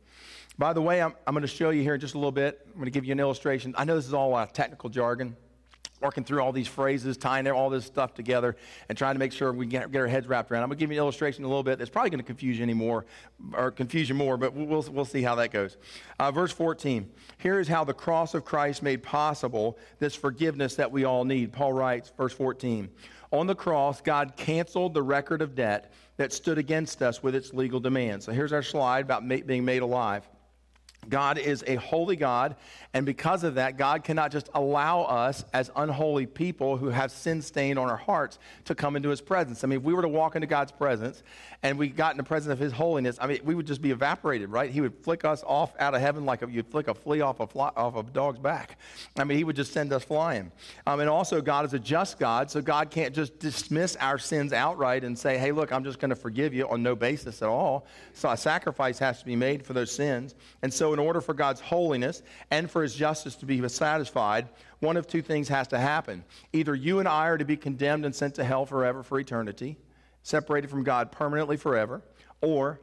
By 0.57 0.74
the 0.74 0.81
way, 0.81 1.01
I'm, 1.01 1.15
I'm 1.25 1.33
going 1.33 1.42
to 1.42 1.48
show 1.48 1.71
you 1.71 1.81
here 1.81 1.95
in 1.95 2.00
just 2.00 2.13
a 2.13 2.18
little 2.18 2.31
bit. 2.31 2.62
I'm 2.68 2.74
going 2.74 2.86
to 2.86 2.92
give 2.92 3.06
you 3.06 3.12
an 3.12 3.19
illustration. 3.19 3.74
I 3.77 3.86
know 3.86 3.95
this 3.95 4.06
is 4.06 4.13
all 4.13 4.36
uh, 4.36 4.45
technical 4.45 4.89
jargon 4.89 5.36
working 6.01 6.24
through 6.24 6.42
all 6.42 6.51
these 6.51 6.68
phrases, 6.68 7.18
tying 7.18 7.48
all 7.48 7.69
this 7.69 7.86
stuff 7.86 8.13
together, 8.13 8.56
and 8.89 8.98
trying 8.98 9.15
to 9.15 9.19
make 9.19 9.31
sure 9.31 9.53
we 9.53 9.65
get, 9.65 9.92
get 9.92 10.00
our 10.00 10.07
heads 10.07 10.27
wrapped 10.27 10.51
around. 10.51 10.63
I'm 10.63 10.69
going 10.69 10.77
to 10.77 10.83
give 10.83 10.92
you 10.92 10.98
an 10.98 11.03
illustration 11.03 11.42
in 11.42 11.45
a 11.45 11.50
little 11.50 11.63
bit 11.63 11.77
that's 11.77 11.89
probably 11.89 12.09
going 12.09 12.19
to 12.19 12.25
confuse 12.25 12.57
you 12.57 12.63
anymore, 12.63 13.06
or 13.53 13.71
confuse 13.71 14.09
you 14.09 14.15
more, 14.15 14.38
but 14.38 14.53
we'll, 14.53 14.86
we'll 14.92 15.06
see 15.06 15.21
how 15.21 15.36
that 15.36 15.51
goes. 15.51 15.77
Uh, 16.19 16.31
verse 16.31 16.51
14. 16.51 17.09
Here 17.38 17.59
is 17.59 17.68
how 17.68 17.83
the 17.83 17.94
cross 17.94 18.33
of 18.33 18.45
Christ 18.45 18.83
made 18.83 19.03
possible 19.03 19.77
this 20.00 20.15
forgiveness 20.15 20.75
that 20.75 20.92
we 20.92 21.06
all 21.06 21.25
need. 21.25 21.51
Paul 21.53 21.74
writes, 21.74 22.12
verse 22.18 22.33
14. 22.33 22.89
On 23.31 23.48
the 23.48 23.56
cross, 23.56 24.01
God 24.01 24.36
canceled 24.36 24.94
the 24.94 25.01
record 25.01 25.42
of 25.42 25.56
debt 25.56 25.94
that 26.18 26.33
stood 26.33 26.57
against 26.57 27.01
us 27.01 27.24
with 27.24 27.33
its 27.33 27.53
legal 27.53 27.80
demands. 27.80 28.25
So 28.25 28.31
here's 28.31 28.51
our 28.51 28.62
slide 28.62 29.06
about 29.06 29.25
ma- 29.25 29.38
being 29.45 29.63
made 29.63 29.81
alive. 29.81 30.27
God 31.09 31.39
is 31.39 31.63
a 31.65 31.75
holy 31.75 32.15
God, 32.15 32.56
and 32.94 33.06
because 33.06 33.44
of 33.44 33.56
that, 33.56 33.77
God 33.77 34.03
cannot 34.03 34.31
just 34.31 34.50
allow 34.53 35.01
us 35.01 35.44
as 35.53 35.71
unholy 35.75 36.27
people 36.27 36.77
who 36.77 36.89
have 36.89 37.12
sin 37.12 37.42
stained 37.42 37.80
on 37.80 37.89
our 37.89 37.98
hearts 37.98 38.38
to 38.65 38.75
come 38.75 38.95
into 38.95 39.09
his 39.09 39.19
presence. 39.19 39.63
I 39.63 39.68
mean, 39.68 39.80
if 39.80 39.83
we 39.83 39.94
were 39.94 40.03
to 40.03 40.07
walk 40.07 40.36
into 40.36 40.48
God's 40.48 40.71
presence 40.71 41.24
and 41.63 41.80
we 41.80 41.88
got 41.88 42.12
in 42.12 42.18
the 42.18 42.24
presence 42.24 42.51
of 42.51 42.59
his 42.59 42.71
holiness, 42.71 43.18
I 43.19 43.27
mean, 43.27 43.39
we 43.44 43.56
would 43.56 43.65
just 43.65 43.81
be 43.81 43.92
evaporated, 43.92 44.50
right? 44.50 44.69
He 44.69 44.81
would 44.81 44.94
flick 45.03 45.25
us 45.25 45.44
off 45.48 45.74
out 45.80 45.95
of 45.95 46.01
heaven 46.01 46.25
like 46.25 46.42
you'd 46.48 46.68
flick 46.68 46.88
a 46.88 46.94
flea 46.94 47.21
off 47.21 47.39
a, 47.39 47.48
fly, 47.48 47.71
off 47.75 47.95
a 47.95 48.03
dog's 48.03 48.39
back. 48.39 48.77
I 49.18 49.24
mean, 49.24 49.38
he 49.38 49.44
would 49.44 49.56
just 49.56 49.74
send 49.74 49.92
us 49.94 50.03
flying. 50.03 50.51
Um, 50.86 51.00
and 51.00 51.09
also, 51.09 51.42
God 51.42 51.65
is 51.65 51.74
a 51.74 51.80
just 51.80 52.19
God, 52.19 52.51
so 52.51 52.62
God 52.62 52.92
can't 52.92 53.15
just 53.15 53.39
dismiss 53.39 53.95
our 53.95 54.19
sins 54.19 54.53
outright 54.53 55.03
and 55.03 55.18
say, 55.18 55.38
hey, 55.38 55.51
look, 55.51 55.71
I'm 55.71 55.83
just 55.83 56.00
going 56.00 56.09
to 56.09 56.15
forgive 56.15 56.53
you 56.53 56.68
on 56.69 56.83
no 56.83 56.95
basis 56.95 57.42
at 57.42 57.50
all. 57.50 57.86
So 58.13 58.30
a 58.30 58.38
sacrifice 58.38 59.00
has 59.00 59.19
to 59.19 59.25
be 59.25 59.36
made 59.36 59.65
for 59.65 59.74
those 59.74 59.92
sins. 59.92 60.36
And 60.62 60.74
so, 60.74 60.90
in 60.93 60.99
order 60.99 61.21
for 61.21 61.33
God's 61.33 61.61
holiness 61.61 62.21
and 62.49 62.69
for 62.69 62.83
his 62.83 62.95
justice 62.95 63.35
to 63.35 63.45
be 63.45 63.67
satisfied, 63.67 64.47
one 64.79 64.97
of 64.97 65.07
two 65.07 65.21
things 65.21 65.47
has 65.49 65.67
to 65.69 65.79
happen. 65.79 66.23
Either 66.53 66.73
you 66.75 66.99
and 66.99 67.07
I 67.07 67.27
are 67.27 67.38
to 67.38 67.45
be 67.45 67.57
condemned 67.57 68.05
and 68.05 68.15
sent 68.15 68.35
to 68.35 68.43
hell 68.43 68.65
forever 68.65 69.03
for 69.03 69.19
eternity, 69.19 69.77
separated 70.23 70.69
from 70.69 70.83
God 70.83 71.11
permanently 71.11 71.57
forever, 71.57 72.01
or 72.41 72.79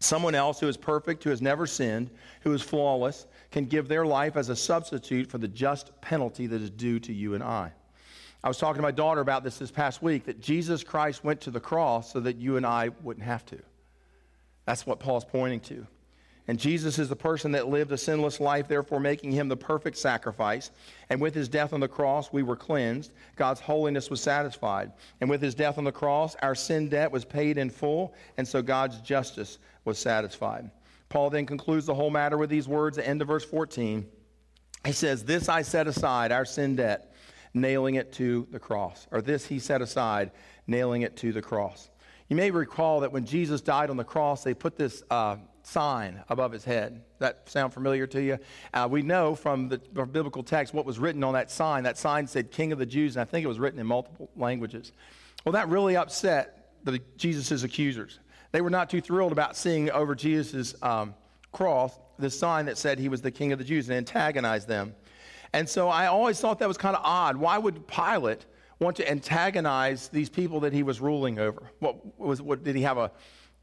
someone 0.00 0.34
else 0.34 0.60
who 0.60 0.68
is 0.68 0.76
perfect, 0.76 1.24
who 1.24 1.30
has 1.30 1.42
never 1.42 1.66
sinned, 1.66 2.10
who 2.42 2.52
is 2.52 2.62
flawless, 2.62 3.26
can 3.50 3.66
give 3.66 3.88
their 3.88 4.04
life 4.04 4.36
as 4.36 4.48
a 4.48 4.56
substitute 4.56 5.28
for 5.28 5.38
the 5.38 5.48
just 5.48 5.98
penalty 6.00 6.46
that 6.46 6.60
is 6.60 6.70
due 6.70 6.98
to 7.00 7.12
you 7.12 7.34
and 7.34 7.42
I. 7.42 7.72
I 8.44 8.48
was 8.48 8.58
talking 8.58 8.76
to 8.76 8.82
my 8.82 8.92
daughter 8.92 9.20
about 9.20 9.42
this 9.42 9.58
this 9.58 9.70
past 9.70 10.02
week 10.02 10.26
that 10.26 10.40
Jesus 10.40 10.84
Christ 10.84 11.24
went 11.24 11.40
to 11.42 11.50
the 11.50 11.60
cross 11.60 12.12
so 12.12 12.20
that 12.20 12.36
you 12.36 12.56
and 12.56 12.66
I 12.66 12.90
wouldn't 13.02 13.26
have 13.26 13.44
to. 13.46 13.58
That's 14.66 14.86
what 14.86 15.00
Paul's 15.00 15.24
pointing 15.24 15.60
to. 15.60 15.86
And 16.48 16.58
Jesus 16.60 16.98
is 16.98 17.08
the 17.08 17.16
person 17.16 17.50
that 17.52 17.68
lived 17.68 17.90
a 17.90 17.98
sinless 17.98 18.38
life, 18.38 18.68
therefore 18.68 19.00
making 19.00 19.32
him 19.32 19.48
the 19.48 19.56
perfect 19.56 19.98
sacrifice. 19.98 20.70
And 21.10 21.20
with 21.20 21.34
his 21.34 21.48
death 21.48 21.72
on 21.72 21.80
the 21.80 21.88
cross, 21.88 22.32
we 22.32 22.44
were 22.44 22.54
cleansed. 22.54 23.12
God's 23.34 23.60
holiness 23.60 24.10
was 24.10 24.20
satisfied. 24.20 24.92
And 25.20 25.28
with 25.28 25.42
his 25.42 25.56
death 25.56 25.76
on 25.76 25.84
the 25.84 25.92
cross, 25.92 26.36
our 26.42 26.54
sin 26.54 26.88
debt 26.88 27.10
was 27.10 27.24
paid 27.24 27.58
in 27.58 27.68
full, 27.68 28.14
and 28.36 28.46
so 28.46 28.62
God's 28.62 29.00
justice 29.00 29.58
was 29.84 29.98
satisfied. 29.98 30.70
Paul 31.08 31.30
then 31.30 31.46
concludes 31.46 31.86
the 31.86 31.94
whole 31.94 32.10
matter 32.10 32.36
with 32.36 32.50
these 32.50 32.68
words 32.68 32.96
at 32.98 33.04
the 33.04 33.10
end 33.10 33.22
of 33.22 33.28
verse 33.28 33.44
14. 33.44 34.06
He 34.84 34.92
says, 34.92 35.24
This 35.24 35.48
I 35.48 35.62
set 35.62 35.88
aside, 35.88 36.30
our 36.30 36.44
sin 36.44 36.76
debt, 36.76 37.12
nailing 37.54 37.96
it 37.96 38.12
to 38.14 38.46
the 38.52 38.60
cross. 38.60 39.08
Or 39.10 39.20
this 39.20 39.46
he 39.46 39.58
set 39.58 39.82
aside, 39.82 40.30
nailing 40.66 41.02
it 41.02 41.16
to 41.18 41.32
the 41.32 41.42
cross. 41.42 41.90
You 42.28 42.36
may 42.36 42.50
recall 42.50 43.00
that 43.00 43.12
when 43.12 43.24
Jesus 43.24 43.60
died 43.60 43.88
on 43.88 43.96
the 43.96 44.04
cross, 44.04 44.42
they 44.42 44.54
put 44.54 44.76
this 44.76 45.02
uh, 45.10 45.36
sign 45.62 46.22
above 46.28 46.52
his 46.52 46.64
head. 46.64 47.02
That 47.18 47.48
sound 47.48 47.72
familiar 47.72 48.06
to 48.08 48.22
you? 48.22 48.38
Uh, 48.74 48.88
we 48.90 49.02
know 49.02 49.34
from 49.34 49.68
the 49.68 49.78
biblical 49.78 50.42
text 50.42 50.74
what 50.74 50.84
was 50.84 50.98
written 50.98 51.22
on 51.24 51.34
that 51.34 51.50
sign. 51.50 51.84
That 51.84 51.98
sign 51.98 52.26
said 52.26 52.50
King 52.50 52.72
of 52.72 52.78
the 52.78 52.86
Jews, 52.86 53.16
and 53.16 53.22
I 53.22 53.24
think 53.24 53.44
it 53.44 53.48
was 53.48 53.58
written 53.58 53.78
in 53.78 53.86
multiple 53.86 54.28
languages. 54.36 54.92
Well, 55.44 55.52
that 55.52 55.68
really 55.68 55.96
upset 55.96 56.72
the, 56.84 57.00
Jesus' 57.16 57.62
accusers. 57.62 58.18
They 58.52 58.60
were 58.60 58.70
not 58.70 58.90
too 58.90 59.00
thrilled 59.00 59.32
about 59.32 59.56
seeing 59.56 59.90
over 59.90 60.14
Jesus' 60.14 60.74
um, 60.82 61.14
cross 61.52 61.98
the 62.18 62.30
sign 62.30 62.66
that 62.66 62.78
said 62.78 62.98
he 62.98 63.08
was 63.08 63.20
the 63.20 63.30
King 63.30 63.52
of 63.52 63.58
the 63.58 63.64
Jews 63.64 63.88
and 63.88 63.96
antagonized 63.96 64.66
them. 64.66 64.94
And 65.52 65.68
so 65.68 65.88
I 65.88 66.06
always 66.06 66.40
thought 66.40 66.58
that 66.58 66.68
was 66.68 66.78
kind 66.78 66.96
of 66.96 67.02
odd. 67.04 67.36
Why 67.36 67.58
would 67.58 67.86
Pilate 67.86 68.44
want 68.78 68.96
to 68.96 69.10
antagonize 69.10 70.08
these 70.08 70.28
people 70.28 70.60
that 70.60 70.72
he 70.72 70.82
was 70.82 71.00
ruling 71.00 71.38
over? 71.38 71.70
What 71.78 72.18
was 72.18 72.42
what 72.42 72.64
did 72.64 72.76
he 72.76 72.82
have 72.82 72.98
a 72.98 73.10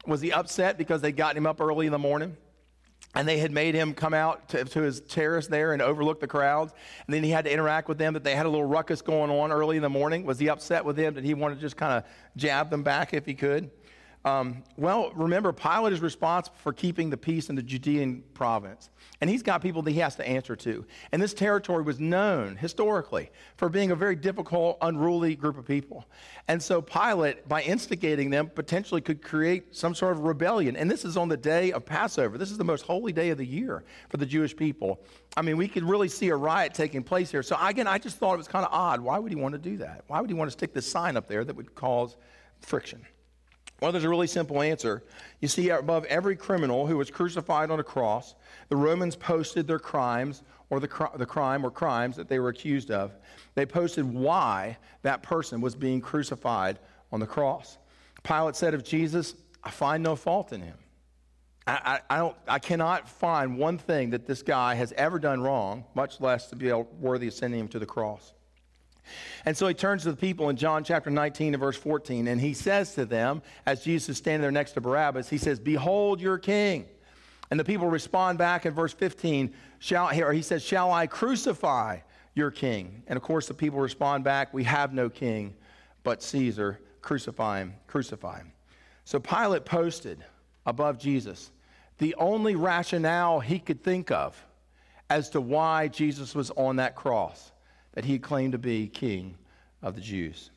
was 0.06 0.20
he 0.20 0.32
upset 0.32 0.76
because 0.76 1.00
they 1.00 1.12
got 1.12 1.36
him 1.36 1.46
up 1.46 1.60
early 1.60 1.86
in 1.86 1.92
the 1.92 1.98
morning? 1.98 2.36
And 3.16 3.28
they 3.28 3.38
had 3.38 3.52
made 3.52 3.76
him 3.76 3.94
come 3.94 4.12
out 4.12 4.48
to, 4.48 4.64
to, 4.64 4.80
his 4.80 5.00
terrace 5.00 5.46
there 5.46 5.72
and 5.72 5.80
overlook 5.80 6.18
the 6.18 6.26
crowds. 6.26 6.72
And 7.06 7.14
then 7.14 7.22
he 7.22 7.30
had 7.30 7.44
to 7.44 7.52
interact 7.52 7.88
with 7.88 7.96
them, 7.96 8.14
that 8.14 8.24
they 8.24 8.34
had 8.34 8.44
a 8.44 8.48
little 8.48 8.66
ruckus 8.66 9.02
going 9.02 9.30
on 9.30 9.52
early 9.52 9.76
in 9.76 9.82
the 9.82 9.88
morning. 9.88 10.24
Was 10.24 10.40
he 10.40 10.48
upset 10.48 10.84
with 10.84 10.96
them? 10.96 11.14
Did 11.14 11.22
he 11.22 11.32
want 11.32 11.54
to 11.54 11.60
just 11.60 11.76
kind 11.76 11.92
of 11.92 12.04
jab 12.36 12.70
them 12.70 12.82
back 12.82 13.14
if 13.14 13.24
he 13.24 13.34
could? 13.34 13.70
Um, 14.24 14.62
well, 14.78 15.12
remember, 15.14 15.52
Pilate 15.52 15.92
is 15.92 16.00
responsible 16.00 16.56
for 16.56 16.72
keeping 16.72 17.10
the 17.10 17.16
peace 17.16 17.50
in 17.50 17.56
the 17.56 17.62
Judean 17.62 18.24
province. 18.32 18.88
And 19.20 19.28
he's 19.28 19.42
got 19.42 19.60
people 19.60 19.82
that 19.82 19.90
he 19.90 19.98
has 20.00 20.16
to 20.16 20.26
answer 20.26 20.56
to. 20.56 20.86
And 21.12 21.20
this 21.20 21.34
territory 21.34 21.82
was 21.82 22.00
known 22.00 22.56
historically 22.56 23.30
for 23.56 23.68
being 23.68 23.90
a 23.90 23.96
very 23.96 24.16
difficult, 24.16 24.78
unruly 24.80 25.36
group 25.36 25.58
of 25.58 25.66
people. 25.66 26.06
And 26.48 26.62
so 26.62 26.80
Pilate, 26.80 27.46
by 27.48 27.62
instigating 27.62 28.30
them, 28.30 28.48
potentially 28.48 29.02
could 29.02 29.22
create 29.22 29.76
some 29.76 29.94
sort 29.94 30.12
of 30.12 30.20
rebellion. 30.20 30.74
And 30.74 30.90
this 30.90 31.04
is 31.04 31.18
on 31.18 31.28
the 31.28 31.36
day 31.36 31.72
of 31.72 31.84
Passover. 31.84 32.38
This 32.38 32.50
is 32.50 32.56
the 32.56 32.64
most 32.64 32.82
holy 32.82 33.12
day 33.12 33.28
of 33.28 33.36
the 33.36 33.46
year 33.46 33.84
for 34.08 34.16
the 34.16 34.26
Jewish 34.26 34.56
people. 34.56 35.02
I 35.36 35.42
mean, 35.42 35.58
we 35.58 35.68
could 35.68 35.84
really 35.84 36.08
see 36.08 36.30
a 36.30 36.36
riot 36.36 36.72
taking 36.72 37.02
place 37.02 37.30
here. 37.30 37.42
So 37.42 37.58
again, 37.60 37.86
I 37.86 37.98
just 37.98 38.16
thought 38.16 38.34
it 38.34 38.38
was 38.38 38.48
kind 38.48 38.64
of 38.64 38.72
odd. 38.72 39.00
Why 39.00 39.18
would 39.18 39.30
he 39.30 39.36
want 39.36 39.52
to 39.52 39.58
do 39.58 39.76
that? 39.78 40.04
Why 40.06 40.22
would 40.22 40.30
he 40.30 40.34
want 40.34 40.48
to 40.48 40.52
stick 40.52 40.72
this 40.72 40.90
sign 40.90 41.18
up 41.18 41.28
there 41.28 41.44
that 41.44 41.54
would 41.54 41.74
cause 41.74 42.16
friction? 42.60 43.04
Well, 43.80 43.92
there's 43.92 44.04
a 44.04 44.08
really 44.08 44.26
simple 44.26 44.62
answer. 44.62 45.02
You 45.40 45.48
see, 45.48 45.70
above 45.70 46.04
every 46.06 46.36
criminal 46.36 46.86
who 46.86 46.96
was 46.96 47.10
crucified 47.10 47.70
on 47.70 47.80
a 47.80 47.84
cross, 47.84 48.34
the 48.68 48.76
Romans 48.76 49.16
posted 49.16 49.66
their 49.66 49.78
crimes 49.78 50.42
or 50.70 50.80
the, 50.80 51.10
the 51.16 51.26
crime 51.26 51.64
or 51.64 51.70
crimes 51.70 52.16
that 52.16 52.28
they 52.28 52.38
were 52.38 52.48
accused 52.48 52.90
of. 52.90 53.14
They 53.54 53.66
posted 53.66 54.04
why 54.04 54.78
that 55.02 55.22
person 55.22 55.60
was 55.60 55.74
being 55.74 56.00
crucified 56.00 56.78
on 57.12 57.20
the 57.20 57.26
cross. 57.26 57.78
Pilate 58.22 58.56
said 58.56 58.74
of 58.74 58.84
Jesus, 58.84 59.34
I 59.62 59.70
find 59.70 60.02
no 60.02 60.16
fault 60.16 60.52
in 60.52 60.60
him. 60.60 60.76
I, 61.66 62.00
I, 62.08 62.14
I, 62.14 62.18
don't, 62.18 62.36
I 62.46 62.58
cannot 62.58 63.08
find 63.08 63.56
one 63.58 63.78
thing 63.78 64.10
that 64.10 64.26
this 64.26 64.42
guy 64.42 64.74
has 64.74 64.92
ever 64.96 65.18
done 65.18 65.40
wrong, 65.40 65.84
much 65.94 66.20
less 66.20 66.48
to 66.48 66.56
be 66.56 66.70
worthy 66.72 67.28
of 67.28 67.34
sending 67.34 67.60
him 67.60 67.68
to 67.68 67.78
the 67.78 67.86
cross. 67.86 68.33
And 69.44 69.56
so 69.56 69.66
he 69.66 69.74
turns 69.74 70.02
to 70.04 70.10
the 70.10 70.16
people 70.16 70.48
in 70.48 70.56
John 70.56 70.84
chapter 70.84 71.10
19 71.10 71.54
and 71.54 71.60
verse 71.60 71.76
14, 71.76 72.28
and 72.28 72.40
he 72.40 72.54
says 72.54 72.94
to 72.94 73.04
them, 73.04 73.42
as 73.66 73.82
Jesus 73.84 74.10
is 74.10 74.16
standing 74.18 74.42
there 74.42 74.50
next 74.50 74.72
to 74.72 74.80
Barabbas, 74.80 75.28
he 75.28 75.38
says, 75.38 75.58
Behold 75.58 76.20
your 76.20 76.38
king. 76.38 76.86
And 77.50 77.60
the 77.60 77.64
people 77.64 77.88
respond 77.88 78.38
back 78.38 78.66
in 78.66 78.72
verse 78.72 78.92
15, 78.92 79.52
shall, 79.78 80.08
or 80.20 80.32
he 80.32 80.42
says, 80.42 80.62
Shall 80.62 80.92
I 80.92 81.06
crucify 81.06 81.98
your 82.34 82.50
king? 82.50 83.02
And 83.06 83.16
of 83.16 83.22
course, 83.22 83.46
the 83.46 83.54
people 83.54 83.78
respond 83.78 84.24
back, 84.24 84.54
We 84.54 84.64
have 84.64 84.92
no 84.92 85.08
king 85.10 85.54
but 86.02 86.22
Caesar. 86.22 86.80
Crucify 87.02 87.60
him, 87.60 87.74
crucify 87.86 88.38
him. 88.38 88.52
So 89.04 89.20
Pilate 89.20 89.66
posted 89.66 90.24
above 90.64 90.98
Jesus 90.98 91.50
the 91.98 92.14
only 92.16 92.56
rationale 92.56 93.40
he 93.40 93.58
could 93.58 93.82
think 93.82 94.10
of 94.10 94.42
as 95.10 95.28
to 95.30 95.40
why 95.40 95.88
Jesus 95.88 96.34
was 96.34 96.50
on 96.52 96.76
that 96.76 96.96
cross 96.96 97.52
that 97.94 98.04
he 98.04 98.18
claimed 98.18 98.52
to 98.52 98.58
be 98.58 98.86
king 98.86 99.36
of 99.82 99.94
the 99.94 100.00
Jews. 100.00 100.50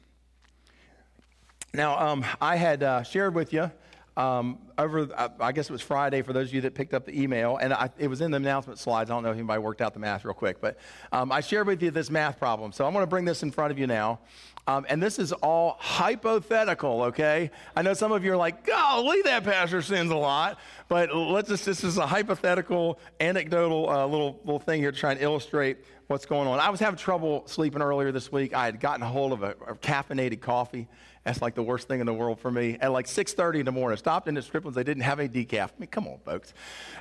Now, 1.73 1.97
um, 1.99 2.25
I 2.41 2.55
had 2.55 2.83
uh, 2.83 3.03
shared 3.03 3.35
with 3.35 3.53
you 3.53 3.71
um, 4.17 4.57
over, 4.79 5.07
I 5.39 5.51
guess 5.51 5.69
it 5.69 5.71
was 5.71 5.83
Friday 5.83 6.23
for 6.23 6.33
those 6.33 6.47
of 6.49 6.55
you 6.55 6.61
that 6.61 6.73
picked 6.73 6.95
up 6.95 7.05
the 7.05 7.21
email, 7.21 7.57
and 7.57 7.71
I, 7.71 7.91
it 7.99 8.07
was 8.07 8.19
in 8.19 8.31
the 8.31 8.37
announcement 8.37 8.79
slides. 8.79 9.11
I 9.11 9.13
don't 9.13 9.21
know 9.21 9.29
if 9.29 9.35
anybody 9.35 9.61
worked 9.61 9.79
out 9.79 9.93
the 9.93 9.99
math 9.99 10.25
real 10.25 10.33
quick, 10.33 10.59
but 10.59 10.79
um, 11.11 11.31
I 11.31 11.39
shared 11.39 11.67
with 11.67 11.81
you 11.83 11.91
this 11.91 12.09
math 12.09 12.39
problem. 12.39 12.71
So 12.71 12.85
I'm 12.85 12.93
going 12.93 13.03
to 13.03 13.09
bring 13.09 13.25
this 13.25 13.43
in 13.43 13.51
front 13.51 13.71
of 13.71 13.77
you 13.77 13.85
now. 13.85 14.19
Um, 14.65 14.85
and 14.89 15.01
this 15.01 15.17
is 15.17 15.31
all 15.31 15.77
hypothetical, 15.79 17.03
okay? 17.03 17.51
I 17.73 17.83
know 17.83 17.93
some 17.93 18.11
of 18.11 18.25
you 18.25 18.33
are 18.33 18.37
like, 18.37 18.65
golly, 18.65 19.21
that 19.21 19.45
pastor 19.45 19.81
sins 19.81 20.11
a 20.11 20.15
lot. 20.15 20.59
But 20.89 21.15
let's 21.15 21.47
just, 21.47 21.65
this 21.65 21.85
is 21.85 21.97
a 21.97 22.05
hypothetical, 22.05 22.99
anecdotal 23.19 23.89
uh, 23.89 24.05
little, 24.07 24.41
little 24.43 24.59
thing 24.59 24.81
here 24.81 24.91
to 24.91 24.97
try 24.97 25.11
and 25.13 25.21
illustrate 25.21 25.77
what's 26.07 26.25
going 26.25 26.49
on. 26.49 26.59
I 26.59 26.69
was 26.69 26.81
having 26.81 26.97
trouble 26.97 27.43
sleeping 27.45 27.81
earlier 27.81 28.11
this 28.11 28.29
week. 28.29 28.53
I 28.53 28.65
had 28.65 28.81
gotten 28.81 29.03
a 29.03 29.07
hold 29.07 29.31
of 29.31 29.43
a, 29.43 29.51
a 29.67 29.75
caffeinated 29.75 30.41
coffee. 30.41 30.87
That's 31.27 31.41
like 31.41 31.55
the 31.55 31.63
worst 31.63 31.89
thing 31.89 31.99
in 31.99 32.05
the 32.05 32.13
world 32.13 32.39
for 32.39 32.49
me. 32.49 32.77
At 32.79 32.93
like 32.93 33.05
6.30 33.05 33.59
in 33.59 33.65
the 33.65 33.71
morning, 33.73 33.97
stopped 33.97 34.29
in 34.29 34.35
the 34.35 34.41
Strickland's. 34.41 34.77
They 34.77 34.85
didn't 34.85 35.03
have 35.03 35.19
any 35.19 35.27
decaf. 35.27 35.71
I 35.71 35.71
mean, 35.77 35.87
come 35.87 36.07
on, 36.07 36.19
folks. 36.23 36.53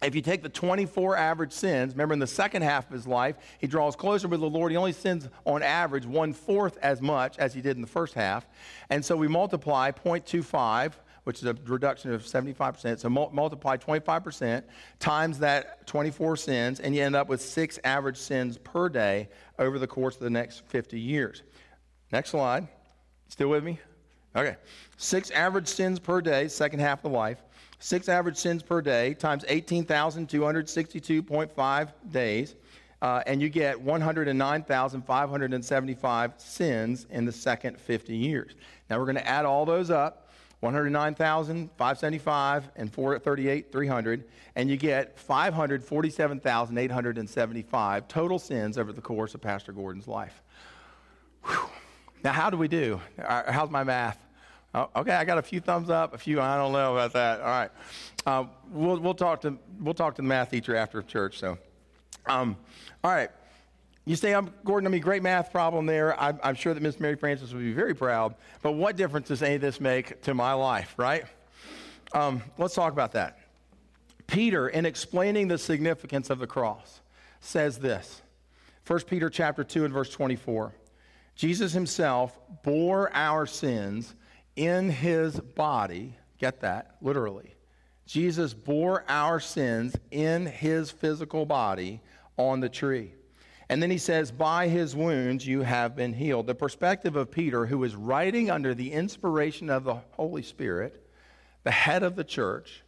If 0.02 0.14
you 0.14 0.20
take 0.20 0.42
the 0.42 0.50
24 0.50 1.16
average 1.16 1.52
sins, 1.52 1.94
remember 1.94 2.12
in 2.12 2.18
the 2.18 2.26
second 2.26 2.60
half 2.62 2.86
of 2.86 2.92
his 2.92 3.06
life, 3.06 3.36
he 3.58 3.66
draws 3.66 3.96
closer 3.96 4.28
with 4.28 4.40
the 4.40 4.50
Lord. 4.50 4.70
He 4.70 4.76
only 4.76 4.92
sins 4.92 5.30
on 5.46 5.62
average 5.62 6.04
one 6.04 6.34
fourth 6.34 6.76
as 6.82 7.00
much 7.00 7.38
as 7.38 7.54
he 7.54 7.62
did 7.62 7.76
in 7.76 7.80
the 7.80 7.88
first 7.88 8.12
half. 8.12 8.46
And 8.90 9.02
so 9.02 9.16
we 9.16 9.28
multiply 9.28 9.92
0.25, 9.92 10.92
which 11.24 11.38
is 11.38 11.46
a 11.46 11.56
reduction 11.66 12.12
of 12.12 12.22
75%. 12.22 13.00
So 13.00 13.08
multiply 13.08 13.76
25% 13.76 14.62
times 15.00 15.40
that 15.40 15.86
24 15.86 16.36
sins, 16.36 16.80
and 16.80 16.94
you 16.94 17.02
end 17.02 17.16
up 17.16 17.28
with 17.28 17.40
six 17.40 17.78
average 17.82 18.18
sins 18.18 18.58
per 18.58 18.88
day 18.88 19.28
over 19.58 19.78
the 19.78 19.86
course 19.86 20.16
of 20.16 20.22
the 20.22 20.30
next 20.30 20.64
50 20.66 21.00
years. 21.00 21.42
Next 22.12 22.30
slide. 22.30 22.68
Still 23.28 23.48
with 23.48 23.64
me? 23.64 23.80
Okay. 24.36 24.56
Six 24.96 25.30
average 25.30 25.68
sins 25.68 25.98
per 25.98 26.20
day, 26.20 26.46
second 26.48 26.80
half 26.80 27.04
of 27.04 27.12
life. 27.12 27.42
Six 27.78 28.08
average 28.08 28.36
sins 28.36 28.62
per 28.62 28.82
day 28.82 29.14
times 29.14 29.44
18,262.5 29.48 31.88
days. 32.10 32.56
Uh, 33.02 33.22
and 33.26 33.42
you 33.42 33.48
get 33.48 33.80
109,575 33.80 36.32
sins 36.38 37.06
in 37.10 37.24
the 37.26 37.32
second 37.32 37.78
50 37.78 38.16
years. 38.16 38.54
Now 38.88 38.98
we're 38.98 39.04
going 39.04 39.16
to 39.16 39.28
add 39.28 39.44
all 39.44 39.66
those 39.66 39.90
up 39.90 40.23
109,575 40.64 42.70
and 42.76 42.90
438, 42.90 43.70
300, 43.70 44.24
and 44.56 44.70
you 44.70 44.78
get 44.78 45.18
547,875 45.18 48.08
total 48.08 48.38
sins 48.38 48.78
over 48.78 48.90
the 48.90 49.02
course 49.02 49.34
of 49.34 49.42
Pastor 49.42 49.72
Gordon's 49.72 50.08
life. 50.08 50.42
Whew. 51.44 51.68
Now, 52.24 52.32
how 52.32 52.48
do 52.48 52.56
we 52.56 52.66
do? 52.66 52.98
Uh, 53.22 53.52
how's 53.52 53.68
my 53.68 53.84
math? 53.84 54.18
Oh, 54.74 54.88
okay, 54.96 55.12
I 55.12 55.26
got 55.26 55.36
a 55.36 55.42
few 55.42 55.60
thumbs 55.60 55.90
up, 55.90 56.14
a 56.14 56.18
few 56.18 56.40
I 56.40 56.56
don't 56.56 56.72
know 56.72 56.96
about 56.96 57.12
that. 57.12 57.40
All 57.40 57.46
right, 57.46 57.70
uh, 58.24 58.44
we'll 58.70 58.98
we'll 58.98 59.12
talk 59.12 59.42
to 59.42 59.58
we'll 59.78 59.92
talk 59.92 60.14
to 60.14 60.22
the 60.22 60.28
math 60.28 60.50
teacher 60.50 60.74
after 60.74 61.02
church. 61.02 61.38
So, 61.38 61.58
um, 62.26 62.56
all 63.04 63.12
right. 63.12 63.28
You 64.06 64.16
say, 64.16 64.34
I'm 64.34 64.52
Gordon, 64.64 64.86
I 64.86 64.90
mean, 64.90 65.00
great 65.00 65.22
math 65.22 65.50
problem 65.50 65.86
there. 65.86 66.18
I'm, 66.20 66.38
I'm 66.42 66.54
sure 66.54 66.74
that 66.74 66.82
Miss 66.82 67.00
Mary 67.00 67.16
Frances 67.16 67.54
would 67.54 67.62
be 67.62 67.72
very 67.72 67.94
proud. 67.94 68.34
But 68.62 68.72
what 68.72 68.96
difference 68.96 69.28
does 69.28 69.42
any 69.42 69.54
of 69.54 69.60
this 69.62 69.80
make 69.80 70.20
to 70.22 70.34
my 70.34 70.52
life, 70.52 70.94
right? 70.98 71.24
Um, 72.12 72.42
let's 72.58 72.74
talk 72.74 72.92
about 72.92 73.12
that. 73.12 73.38
Peter, 74.26 74.68
in 74.68 74.86
explaining 74.86 75.48
the 75.48 75.58
significance 75.58 76.30
of 76.30 76.38
the 76.38 76.46
cross, 76.46 77.00
says 77.40 77.78
this. 77.78 78.22
1 78.86 79.00
Peter 79.00 79.30
chapter 79.30 79.64
2 79.64 79.86
and 79.86 79.94
verse 79.94 80.10
24. 80.10 80.74
Jesus 81.34 81.72
himself 81.72 82.38
bore 82.62 83.10
our 83.14 83.46
sins 83.46 84.14
in 84.56 84.90
his 84.90 85.40
body. 85.40 86.16
Get 86.38 86.60
that, 86.60 86.96
literally. 87.00 87.54
Jesus 88.06 88.52
bore 88.52 89.04
our 89.08 89.40
sins 89.40 89.96
in 90.10 90.46
his 90.46 90.90
physical 90.90 91.46
body 91.46 92.00
on 92.36 92.60
the 92.60 92.68
tree. 92.68 93.14
And 93.68 93.82
then 93.82 93.90
he 93.90 93.98
says, 93.98 94.30
By 94.30 94.68
his 94.68 94.94
wounds 94.94 95.46
you 95.46 95.62
have 95.62 95.96
been 95.96 96.12
healed. 96.12 96.46
The 96.46 96.54
perspective 96.54 97.16
of 97.16 97.30
Peter, 97.30 97.66
who 97.66 97.82
is 97.84 97.96
writing 97.96 98.50
under 98.50 98.74
the 98.74 98.92
inspiration 98.92 99.70
of 99.70 99.84
the 99.84 99.96
Holy 100.12 100.42
Spirit, 100.42 101.06
the 101.62 101.70
head 101.70 102.02
of 102.02 102.16
the 102.16 102.24
church, 102.24 102.82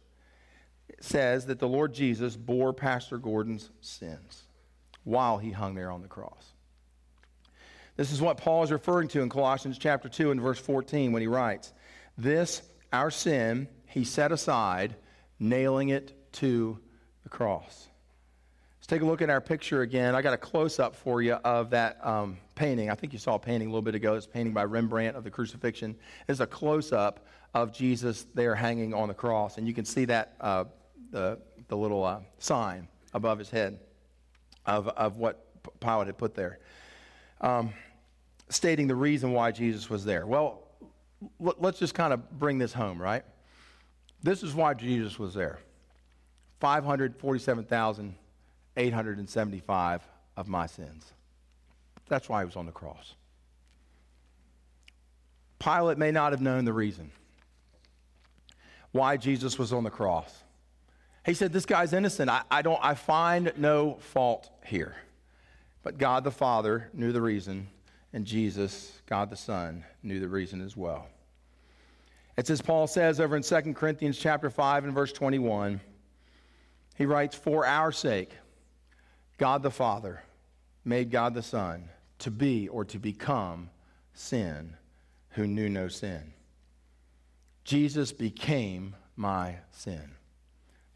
says 0.99 1.45
that 1.47 1.59
the 1.59 1.67
Lord 1.67 1.93
Jesus 1.93 2.35
bore 2.35 2.73
Pastor 2.73 3.17
Gordon's 3.17 3.69
sins 3.81 4.43
while 5.03 5.37
he 5.37 5.51
hung 5.51 5.75
there 5.75 5.91
on 5.91 6.01
the 6.01 6.07
cross. 6.07 6.53
This 7.95 8.11
is 8.11 8.21
what 8.21 8.37
Paul 8.37 8.63
is 8.63 8.71
referring 8.71 9.07
to 9.09 9.21
in 9.21 9.29
Colossians 9.29 9.77
chapter 9.79 10.07
2 10.07 10.31
and 10.31 10.39
verse 10.39 10.59
14 10.59 11.11
when 11.11 11.21
he 11.21 11.27
writes, 11.27 11.73
This, 12.17 12.61
our 12.93 13.09
sin, 13.09 13.67
he 13.87 14.03
set 14.03 14.31
aside, 14.31 14.95
nailing 15.39 15.89
it 15.89 16.31
to 16.33 16.79
the 17.23 17.29
cross. 17.29 17.87
Let's 18.89 19.01
take 19.01 19.05
a 19.05 19.11
look 19.11 19.21
at 19.21 19.29
our 19.29 19.41
picture 19.41 19.81
again. 19.81 20.15
I 20.15 20.21
got 20.21 20.33
a 20.33 20.37
close 20.37 20.79
up 20.79 20.95
for 20.95 21.21
you 21.21 21.33
of 21.33 21.71
that 21.71 21.99
um, 22.07 22.37
painting. 22.55 22.89
I 22.89 22.95
think 22.95 23.11
you 23.11 23.19
saw 23.19 23.35
a 23.35 23.39
painting 23.39 23.67
a 23.67 23.69
little 23.69 23.81
bit 23.81 23.95
ago. 23.95 24.13
It's 24.13 24.25
a 24.25 24.29
painting 24.29 24.53
by 24.53 24.63
Rembrandt 24.63 25.17
of 25.17 25.25
the 25.25 25.29
crucifixion. 25.29 25.93
It's 26.29 26.39
a 26.39 26.47
close 26.47 26.93
up 26.93 27.27
of 27.53 27.73
Jesus 27.73 28.27
there 28.33 28.55
hanging 28.55 28.93
on 28.93 29.09
the 29.09 29.13
cross. 29.13 29.57
And 29.57 29.67
you 29.67 29.73
can 29.73 29.83
see 29.83 30.05
that, 30.05 30.35
uh, 30.39 30.63
the, 31.11 31.37
the 31.67 31.75
little 31.75 32.01
uh, 32.01 32.21
sign 32.39 32.87
above 33.13 33.39
his 33.39 33.49
head 33.49 33.77
of, 34.65 34.87
of 34.87 35.17
what 35.17 35.45
Pilate 35.81 36.07
had 36.07 36.17
put 36.17 36.33
there, 36.33 36.59
um, 37.41 37.73
stating 38.47 38.87
the 38.87 38.95
reason 38.95 39.33
why 39.33 39.51
Jesus 39.51 39.89
was 39.89 40.05
there. 40.05 40.25
Well, 40.25 40.63
l- 41.45 41.55
let's 41.59 41.77
just 41.77 41.93
kind 41.93 42.13
of 42.13 42.39
bring 42.39 42.57
this 42.57 42.71
home, 42.71 43.01
right? 43.01 43.25
This 44.23 44.43
is 44.43 44.55
why 44.55 44.75
Jesus 44.75 45.19
was 45.19 45.33
there 45.33 45.59
547,875 48.77 50.07
of 50.37 50.47
my 50.47 50.67
sins. 50.67 51.11
That's 52.07 52.29
why 52.29 52.41
he 52.41 52.45
was 52.45 52.55
on 52.55 52.67
the 52.67 52.71
cross. 52.71 53.15
Pilate 55.59 55.97
may 55.97 56.11
not 56.11 56.31
have 56.31 56.41
known 56.41 56.65
the 56.65 56.73
reason 56.73 57.11
why 58.91 59.17
Jesus 59.17 59.57
was 59.57 59.73
on 59.73 59.83
the 59.83 59.89
cross. 59.89 60.43
He 61.25 61.33
said, 61.33 61.51
This 61.51 61.65
guy's 61.65 61.91
innocent. 61.91 62.29
I, 62.29 62.43
I, 62.49 62.61
don't, 62.61 62.79
I 62.81 62.93
find 62.93 63.51
no 63.57 63.97
fault 63.99 64.49
here. 64.65 64.95
But 65.83 65.97
God 65.97 66.23
the 66.23 66.31
Father 66.31 66.89
knew 66.93 67.11
the 67.11 67.21
reason, 67.21 67.67
and 68.13 68.25
Jesus, 68.25 69.01
God 69.07 69.29
the 69.29 69.35
Son, 69.35 69.83
knew 70.03 70.19
the 70.19 70.27
reason 70.27 70.61
as 70.61 70.77
well. 70.77 71.07
It's 72.37 72.49
as 72.49 72.61
Paul 72.61 72.85
says 72.85 73.19
over 73.19 73.35
in 73.35 73.41
2 73.41 73.73
Corinthians 73.73 74.17
chapter 74.17 74.49
5 74.49 74.85
and 74.85 74.93
verse 74.93 75.11
21. 75.11 75.81
He 76.95 77.05
writes, 77.05 77.35
For 77.35 77.65
our 77.65 77.91
sake, 77.91 78.31
God 79.37 79.63
the 79.63 79.71
Father 79.71 80.23
made 80.83 81.11
God 81.11 81.33
the 81.33 81.43
Son 81.43 81.89
to 82.19 82.31
be 82.31 82.67
or 82.67 82.85
to 82.85 82.97
become 82.97 83.69
sin 84.13 84.75
who 85.29 85.45
knew 85.45 85.69
no 85.69 85.87
sin. 85.87 86.33
Jesus 87.63 88.11
became 88.11 88.95
my 89.15 89.55
sin. 89.71 90.11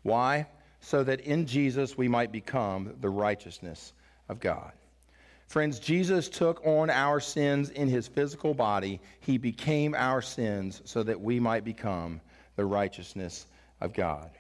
Why? 0.04 0.48
So 0.80 1.04
that 1.04 1.22
in 1.22 1.46
Jesus 1.46 1.98
we 1.98 2.08
might 2.08 2.32
become 2.32 2.96
the 3.02 3.10
righteousness 3.10 3.94
of 4.30 4.40
God. 4.40 4.72
Friends, 5.48 5.80
Jesus 5.80 6.30
took 6.30 6.66
on 6.66 6.90
our 6.90 7.20
sins 7.20 7.70
in 7.72 7.90
his 7.90 8.08
physical 8.08 8.54
body. 8.54 9.02
He 9.20 9.38
became 9.38 9.94
our 9.94 10.22
sins 10.22 10.82
so 10.86 11.04
that 11.04 11.20
we 11.20 11.40
might 11.42 11.66
become 11.66 12.22
the 12.56 12.66
righteousness 12.66 13.48
of 13.82 13.94
God. 13.94 14.32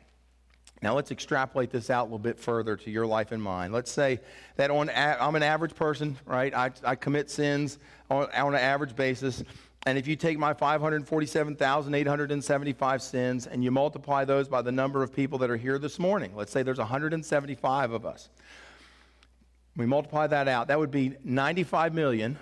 Now, 0.81 0.95
let's 0.95 1.11
extrapolate 1.11 1.69
this 1.69 1.91
out 1.91 2.01
a 2.01 2.05
little 2.05 2.17
bit 2.17 2.39
further 2.39 2.75
to 2.75 2.89
your 2.89 3.05
life 3.05 3.31
and 3.31 3.39
mine. 3.41 3.71
Let's 3.71 3.91
say 3.91 4.19
that 4.55 4.71
on, 4.71 4.89
I'm 4.89 5.35
an 5.35 5.43
average 5.43 5.75
person, 5.75 6.17
right? 6.25 6.51
I, 6.55 6.71
I 6.83 6.95
commit 6.95 7.29
sins 7.29 7.77
on, 8.09 8.31
on 8.31 8.55
an 8.55 8.61
average 8.61 8.95
basis. 8.95 9.43
And 9.85 9.99
if 9.99 10.07
you 10.07 10.15
take 10.15 10.39
my 10.39 10.55
547,875 10.55 13.01
sins 13.01 13.45
and 13.45 13.63
you 13.63 13.69
multiply 13.69 14.25
those 14.25 14.47
by 14.47 14.63
the 14.63 14.71
number 14.71 15.03
of 15.03 15.13
people 15.13 15.37
that 15.39 15.51
are 15.51 15.57
here 15.57 15.77
this 15.77 15.99
morning, 15.99 16.35
let's 16.35 16.51
say 16.51 16.63
there's 16.63 16.79
175 16.79 17.91
of 17.91 18.03
us. 18.03 18.29
We 19.77 19.85
multiply 19.85 20.25
that 20.27 20.47
out, 20.47 20.69
that 20.69 20.79
would 20.79 20.91
be 20.91 21.15
95 21.23 21.93
million, 21.93 22.39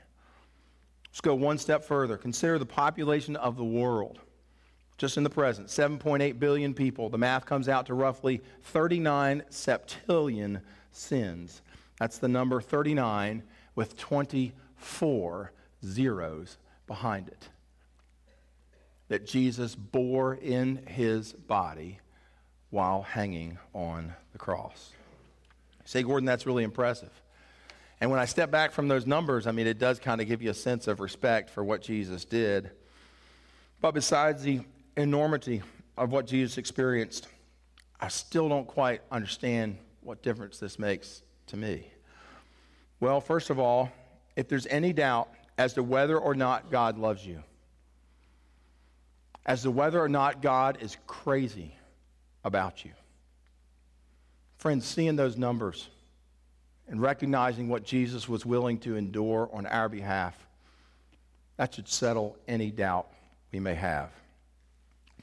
Let's 1.11 1.21
go 1.21 1.35
one 1.35 1.57
step 1.57 1.83
further. 1.83 2.17
Consider 2.17 2.57
the 2.57 2.65
population 2.65 3.35
of 3.35 3.57
the 3.57 3.65
world. 3.65 4.19
Just 4.97 5.17
in 5.17 5.23
the 5.23 5.29
present, 5.29 5.67
7.8 5.67 6.39
billion 6.39 6.73
people. 6.73 7.09
The 7.09 7.17
math 7.17 7.45
comes 7.45 7.67
out 7.67 7.87
to 7.87 7.93
roughly 7.93 8.41
39 8.63 9.43
septillion 9.49 10.61
sins. 10.91 11.61
That's 11.99 12.17
the 12.17 12.27
number 12.27 12.61
39 12.61 13.43
with 13.75 13.97
24 13.97 15.51
zeros 15.83 16.57
behind 16.87 17.27
it. 17.27 17.49
That 19.07 19.25
Jesus 19.25 19.75
bore 19.75 20.35
in 20.35 20.85
his 20.87 21.33
body 21.33 21.99
while 22.69 23.01
hanging 23.01 23.57
on 23.73 24.13
the 24.31 24.37
cross. 24.37 24.91
say, 25.83 26.03
Gordon, 26.03 26.25
that's 26.25 26.45
really 26.45 26.63
impressive. 26.63 27.20
And 28.01 28.09
when 28.09 28.19
I 28.19 28.25
step 28.25 28.49
back 28.49 28.71
from 28.71 28.87
those 28.87 29.05
numbers, 29.05 29.45
I 29.45 29.51
mean, 29.51 29.67
it 29.67 29.77
does 29.77 29.99
kind 29.99 30.19
of 30.19 30.27
give 30.27 30.41
you 30.41 30.49
a 30.49 30.55
sense 30.55 30.87
of 30.87 30.99
respect 30.99 31.51
for 31.51 31.63
what 31.63 31.83
Jesus 31.83 32.25
did. 32.25 32.71
But 33.79 33.93
besides 33.93 34.41
the 34.41 34.61
enormity 34.97 35.61
of 35.97 36.11
what 36.11 36.25
Jesus 36.25 36.57
experienced, 36.57 37.27
I 37.99 38.07
still 38.07 38.49
don't 38.49 38.67
quite 38.67 39.01
understand 39.11 39.77
what 40.01 40.23
difference 40.23 40.57
this 40.57 40.79
makes 40.79 41.21
to 41.47 41.57
me. 41.57 41.85
Well, 42.99 43.21
first 43.21 43.51
of 43.51 43.59
all, 43.59 43.91
if 44.35 44.47
there's 44.47 44.65
any 44.67 44.93
doubt 44.93 45.29
as 45.59 45.73
to 45.73 45.83
whether 45.83 46.17
or 46.17 46.33
not 46.33 46.71
God 46.71 46.97
loves 46.97 47.25
you, 47.25 47.43
as 49.45 49.61
to 49.61 49.69
whether 49.69 50.01
or 50.01 50.09
not 50.09 50.41
God 50.41 50.79
is 50.81 50.97
crazy 51.05 51.75
about 52.43 52.83
you, 52.83 52.93
friends, 54.57 54.85
seeing 54.85 55.15
those 55.15 55.37
numbers, 55.37 55.89
and 56.91 57.01
recognizing 57.01 57.69
what 57.69 57.85
Jesus 57.85 58.27
was 58.27 58.45
willing 58.45 58.77
to 58.79 58.97
endure 58.97 59.49
on 59.53 59.65
our 59.65 59.87
behalf, 59.87 60.35
that 61.55 61.73
should 61.73 61.87
settle 61.87 62.37
any 62.49 62.69
doubt 62.69 63.07
we 63.53 63.61
may 63.61 63.73
have. 63.73 64.11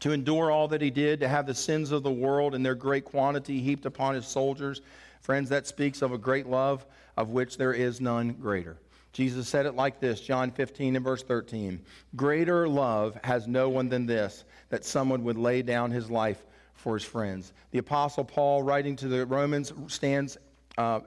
To 0.00 0.12
endure 0.12 0.50
all 0.50 0.68
that 0.68 0.81
he 0.81 0.90
did, 0.90 1.20
to 1.20 1.28
have 1.28 1.46
the 1.46 1.54
sins 1.54 1.92
of 1.92 2.02
the 2.02 2.11
world 2.11 2.54
and 2.54 2.64
their 2.64 2.74
great 2.74 3.04
quantity 3.04 3.61
heaped 3.61 3.85
upon 3.85 4.14
his 4.14 4.26
soldiers, 4.26 4.81
friends, 5.20 5.50
that 5.50 5.66
speaks 5.66 6.00
of 6.00 6.12
a 6.12 6.18
great 6.18 6.46
love 6.46 6.87
of 7.18 7.31
which 7.31 7.59
there 7.59 7.74
is 7.74 8.00
none 8.00 8.33
greater. 8.33 8.78
Jesus 9.12 9.46
said 9.46 9.66
it 9.66 9.74
like 9.74 10.00
this 10.00 10.20
John 10.20 10.50
15 10.50 10.96
and 10.96 11.04
verse 11.04 11.22
13 11.22 11.81
Greater 12.16 12.66
love 12.66 13.18
has 13.24 13.46
no 13.46 13.68
one 13.68 13.90
than 13.90 14.07
this, 14.07 14.44
that 14.70 14.87
someone 14.87 15.22
would 15.24 15.37
lay 15.37 15.61
down 15.61 15.90
his 15.90 16.11
life 16.11 16.46
for 16.74 16.94
his 16.94 17.04
friends. 17.04 17.52
The 17.72 17.78
Apostle 17.78 18.24
Paul, 18.24 18.62
writing 18.62 18.96
to 18.96 19.09
the 19.09 19.26
Romans, 19.26 19.72
stands 19.88 20.38
uh, 20.78 21.00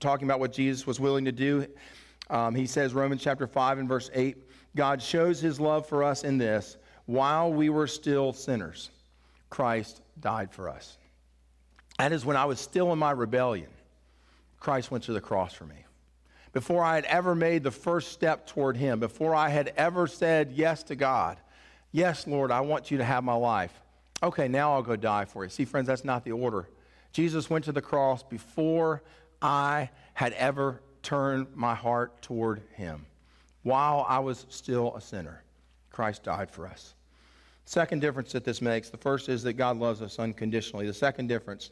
talking 0.00 0.26
about 0.26 0.40
what 0.40 0.52
Jesus 0.52 0.86
was 0.86 1.00
willing 1.00 1.24
to 1.24 1.32
do. 1.32 1.66
Um, 2.30 2.54
he 2.54 2.66
says, 2.66 2.94
Romans 2.94 3.22
chapter 3.22 3.46
5 3.46 3.78
and 3.78 3.88
verse 3.88 4.10
8, 4.14 4.36
God 4.76 5.02
shows 5.02 5.40
his 5.40 5.58
love 5.58 5.86
for 5.86 6.04
us 6.04 6.24
in 6.24 6.38
this 6.38 6.76
while 7.06 7.50
we 7.50 7.70
were 7.70 7.86
still 7.86 8.34
sinners, 8.34 8.90
Christ 9.48 10.02
died 10.20 10.52
for 10.52 10.68
us. 10.68 10.98
That 11.98 12.12
is 12.12 12.24
when 12.24 12.36
I 12.36 12.44
was 12.44 12.60
still 12.60 12.92
in 12.92 12.98
my 12.98 13.12
rebellion, 13.12 13.70
Christ 14.60 14.90
went 14.90 15.04
to 15.04 15.12
the 15.12 15.20
cross 15.20 15.54
for 15.54 15.64
me. 15.64 15.86
Before 16.52 16.84
I 16.84 16.96
had 16.96 17.04
ever 17.06 17.34
made 17.34 17.62
the 17.62 17.70
first 17.70 18.12
step 18.12 18.46
toward 18.46 18.76
him, 18.76 19.00
before 19.00 19.34
I 19.34 19.48
had 19.48 19.72
ever 19.76 20.06
said 20.06 20.52
yes 20.54 20.82
to 20.84 20.96
God, 20.96 21.38
yes, 21.92 22.26
Lord, 22.26 22.50
I 22.50 22.60
want 22.60 22.90
you 22.90 22.98
to 22.98 23.04
have 23.04 23.24
my 23.24 23.34
life. 23.34 23.72
Okay, 24.22 24.48
now 24.48 24.74
I'll 24.74 24.82
go 24.82 24.96
die 24.96 25.24
for 25.24 25.44
you. 25.44 25.50
See, 25.50 25.64
friends, 25.64 25.86
that's 25.86 26.04
not 26.04 26.24
the 26.24 26.32
order. 26.32 26.68
Jesus 27.12 27.48
went 27.48 27.64
to 27.66 27.72
the 27.72 27.80
cross 27.80 28.22
before 28.22 29.02
I 29.40 29.90
had 30.14 30.32
ever 30.34 30.82
turned 31.02 31.48
my 31.54 31.74
heart 31.74 32.22
toward 32.22 32.62
him. 32.74 33.06
While 33.62 34.04
I 34.08 34.18
was 34.18 34.46
still 34.48 34.94
a 34.96 35.00
sinner, 35.00 35.42
Christ 35.90 36.24
died 36.24 36.50
for 36.50 36.66
us. 36.66 36.94
Second 37.64 38.00
difference 38.00 38.32
that 38.32 38.44
this 38.44 38.62
makes 38.62 38.88
the 38.88 38.96
first 38.96 39.28
is 39.28 39.42
that 39.42 39.54
God 39.54 39.76
loves 39.76 40.00
us 40.00 40.18
unconditionally. 40.18 40.86
The 40.86 40.94
second 40.94 41.26
difference 41.26 41.70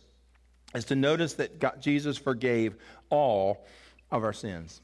is 0.75 0.85
to 0.87 0.95
notice 0.95 1.35
that 1.35 1.59
God, 1.59 1.81
Jesus 1.81 2.19
forgave 2.19 2.77
all 3.09 3.67
of 4.11 4.23
our 4.23 4.33
sins. 4.33 4.83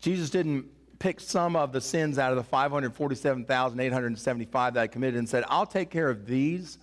Jesus 0.00 0.30
didn't 0.30 0.66
pick 0.98 1.18
some 1.18 1.56
of 1.56 1.72
the 1.72 1.80
sins 1.80 2.18
out 2.18 2.30
of 2.30 2.36
the 2.36 2.44
547,875 2.44 4.74
that 4.74 4.80
I 4.80 4.86
committed 4.86 5.18
and 5.18 5.28
said, 5.28 5.44
I'll 5.48 5.66
take 5.66 5.90
care 5.90 6.08
of 6.08 6.26
these, 6.26 6.78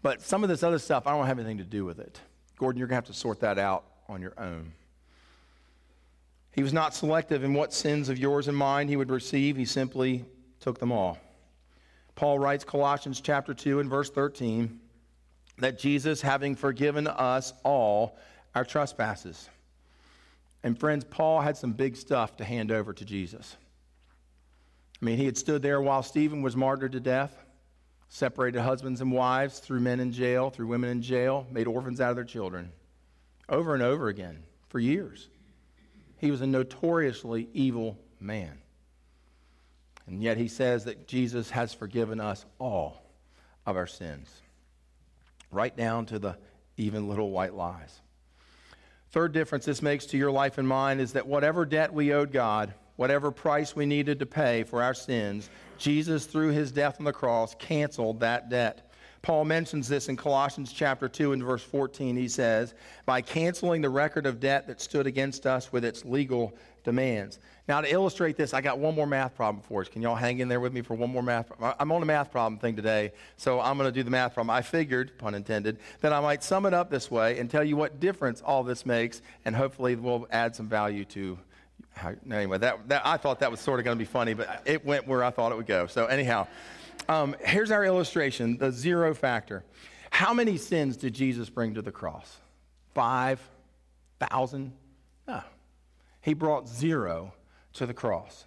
but 0.00 0.22
some 0.22 0.42
of 0.42 0.48
this 0.48 0.62
other 0.62 0.78
stuff, 0.78 1.06
I 1.06 1.10
don't 1.10 1.26
have 1.26 1.38
anything 1.38 1.58
to 1.58 1.64
do 1.64 1.84
with 1.84 1.98
it. 1.98 2.18
Gordon, 2.56 2.78
you're 2.78 2.88
going 2.88 3.02
to 3.02 3.06
have 3.06 3.14
to 3.14 3.20
sort 3.20 3.40
that 3.40 3.58
out 3.58 3.84
on 4.08 4.22
your 4.22 4.34
own. 4.38 4.72
He 6.52 6.62
was 6.62 6.72
not 6.72 6.94
selective 6.94 7.44
in 7.44 7.54
what 7.54 7.72
sins 7.72 8.08
of 8.08 8.18
yours 8.18 8.48
and 8.48 8.56
mine 8.56 8.88
he 8.88 8.96
would 8.96 9.10
receive, 9.10 9.56
he 9.56 9.64
simply 9.64 10.24
took 10.60 10.78
them 10.78 10.90
all. 10.90 11.18
Paul 12.16 12.38
writes 12.38 12.64
Colossians 12.64 13.20
chapter 13.20 13.54
2 13.54 13.80
and 13.80 13.88
verse 13.88 14.10
13 14.10 14.80
that 15.58 15.78
Jesus 15.78 16.20
having 16.20 16.56
forgiven 16.56 17.06
us 17.06 17.52
all 17.62 18.18
our 18.54 18.64
trespasses. 18.64 19.48
And 20.64 20.78
friends, 20.78 21.04
Paul 21.04 21.40
had 21.40 21.56
some 21.56 21.72
big 21.72 21.96
stuff 21.96 22.36
to 22.38 22.44
hand 22.44 22.72
over 22.72 22.92
to 22.92 23.04
Jesus. 23.04 23.56
I 25.00 25.04
mean, 25.04 25.16
he 25.16 25.26
had 25.26 25.36
stood 25.36 25.62
there 25.62 25.80
while 25.80 26.02
Stephen 26.02 26.42
was 26.42 26.56
martyred 26.56 26.92
to 26.92 27.00
death, 27.00 27.36
separated 28.08 28.62
husbands 28.62 29.00
and 29.00 29.12
wives, 29.12 29.60
threw 29.60 29.78
men 29.78 30.00
in 30.00 30.10
jail, 30.10 30.50
threw 30.50 30.66
women 30.66 30.90
in 30.90 31.02
jail, 31.02 31.46
made 31.52 31.68
orphans 31.68 32.00
out 32.00 32.10
of 32.10 32.16
their 32.16 32.24
children 32.24 32.72
over 33.48 33.74
and 33.74 33.82
over 33.82 34.08
again 34.08 34.42
for 34.68 34.78
years. 34.78 35.28
He 36.18 36.30
was 36.30 36.40
a 36.40 36.46
notoriously 36.46 37.48
evil 37.52 37.98
man. 38.20 38.58
And 40.06 40.22
yet 40.22 40.36
he 40.36 40.48
says 40.48 40.84
that 40.84 41.06
Jesus 41.06 41.50
has 41.50 41.74
forgiven 41.74 42.20
us 42.20 42.44
all 42.58 43.02
of 43.66 43.76
our 43.76 43.86
sins, 43.86 44.30
right 45.50 45.76
down 45.76 46.06
to 46.06 46.18
the 46.18 46.36
even 46.76 47.08
little 47.08 47.30
white 47.30 47.54
lies. 47.54 48.00
Third 49.10 49.32
difference 49.32 49.64
this 49.64 49.82
makes 49.82 50.06
to 50.06 50.18
your 50.18 50.30
life 50.30 50.58
and 50.58 50.66
mine 50.66 51.00
is 51.00 51.12
that 51.12 51.26
whatever 51.26 51.64
debt 51.64 51.92
we 51.92 52.12
owed 52.12 52.32
God, 52.32 52.74
whatever 52.96 53.30
price 53.30 53.76
we 53.76 53.86
needed 53.86 54.18
to 54.18 54.26
pay 54.26 54.64
for 54.64 54.82
our 54.82 54.94
sins, 54.94 55.48
Jesus, 55.76 56.26
through 56.26 56.50
his 56.50 56.72
death 56.72 56.96
on 56.98 57.04
the 57.04 57.12
cross, 57.12 57.54
canceled 57.54 58.20
that 58.20 58.48
debt. 58.48 58.87
Paul 59.22 59.44
mentions 59.44 59.88
this 59.88 60.08
in 60.08 60.16
Colossians 60.16 60.72
chapter 60.72 61.08
2 61.08 61.32
and 61.32 61.42
verse 61.42 61.62
14. 61.62 62.16
He 62.16 62.28
says, 62.28 62.74
by 63.04 63.20
canceling 63.20 63.82
the 63.82 63.90
record 63.90 64.26
of 64.26 64.40
debt 64.40 64.66
that 64.68 64.80
stood 64.80 65.06
against 65.06 65.46
us 65.46 65.72
with 65.72 65.84
its 65.84 66.04
legal 66.04 66.54
demands. 66.84 67.38
Now, 67.68 67.82
to 67.82 67.92
illustrate 67.92 68.38
this, 68.38 68.54
I 68.54 68.62
got 68.62 68.78
one 68.78 68.94
more 68.94 69.06
math 69.06 69.34
problem 69.34 69.62
for 69.62 69.82
us. 69.82 69.88
Can 69.88 70.00
y'all 70.00 70.14
hang 70.14 70.38
in 70.38 70.48
there 70.48 70.60
with 70.60 70.72
me 70.72 70.80
for 70.80 70.94
one 70.94 71.10
more 71.10 71.22
math? 71.22 71.52
I'm 71.60 71.92
on 71.92 72.02
a 72.02 72.06
math 72.06 72.30
problem 72.30 72.58
thing 72.58 72.76
today, 72.76 73.12
so 73.36 73.60
I'm 73.60 73.76
going 73.76 73.88
to 73.88 73.92
do 73.92 74.02
the 74.02 74.10
math 74.10 74.34
problem. 74.34 74.48
I 74.48 74.62
figured, 74.62 75.18
pun 75.18 75.34
intended, 75.34 75.78
that 76.00 76.12
I 76.12 76.20
might 76.20 76.42
sum 76.42 76.64
it 76.64 76.72
up 76.72 76.88
this 76.90 77.10
way 77.10 77.38
and 77.38 77.50
tell 77.50 77.62
you 77.62 77.76
what 77.76 78.00
difference 78.00 78.40
all 78.40 78.62
this 78.62 78.86
makes, 78.86 79.20
and 79.44 79.54
hopefully 79.54 79.96
we'll 79.96 80.26
add 80.30 80.56
some 80.56 80.66
value 80.66 81.04
to. 81.06 81.38
Anyway, 82.30 82.56
that, 82.56 82.88
that, 82.88 83.02
I 83.04 83.18
thought 83.18 83.40
that 83.40 83.50
was 83.50 83.60
sort 83.60 83.80
of 83.80 83.84
going 83.84 83.98
to 83.98 84.02
be 84.02 84.10
funny, 84.10 84.32
but 84.32 84.62
it 84.64 84.86
went 84.86 85.06
where 85.06 85.22
I 85.22 85.30
thought 85.30 85.52
it 85.52 85.56
would 85.56 85.66
go. 85.66 85.86
So, 85.88 86.06
anyhow. 86.06 86.46
Um, 87.08 87.36
here's 87.44 87.70
our 87.70 87.84
illustration 87.84 88.58
the 88.58 88.72
zero 88.72 89.14
factor. 89.14 89.64
How 90.10 90.32
many 90.32 90.56
sins 90.56 90.96
did 90.96 91.14
Jesus 91.14 91.48
bring 91.50 91.74
to 91.74 91.82
the 91.82 91.92
cross? 91.92 92.38
Five 92.94 93.40
thousand? 94.18 94.72
No. 95.26 95.42
He 96.22 96.34
brought 96.34 96.68
zero 96.68 97.32
to 97.74 97.86
the 97.86 97.94
cross. 97.94 98.46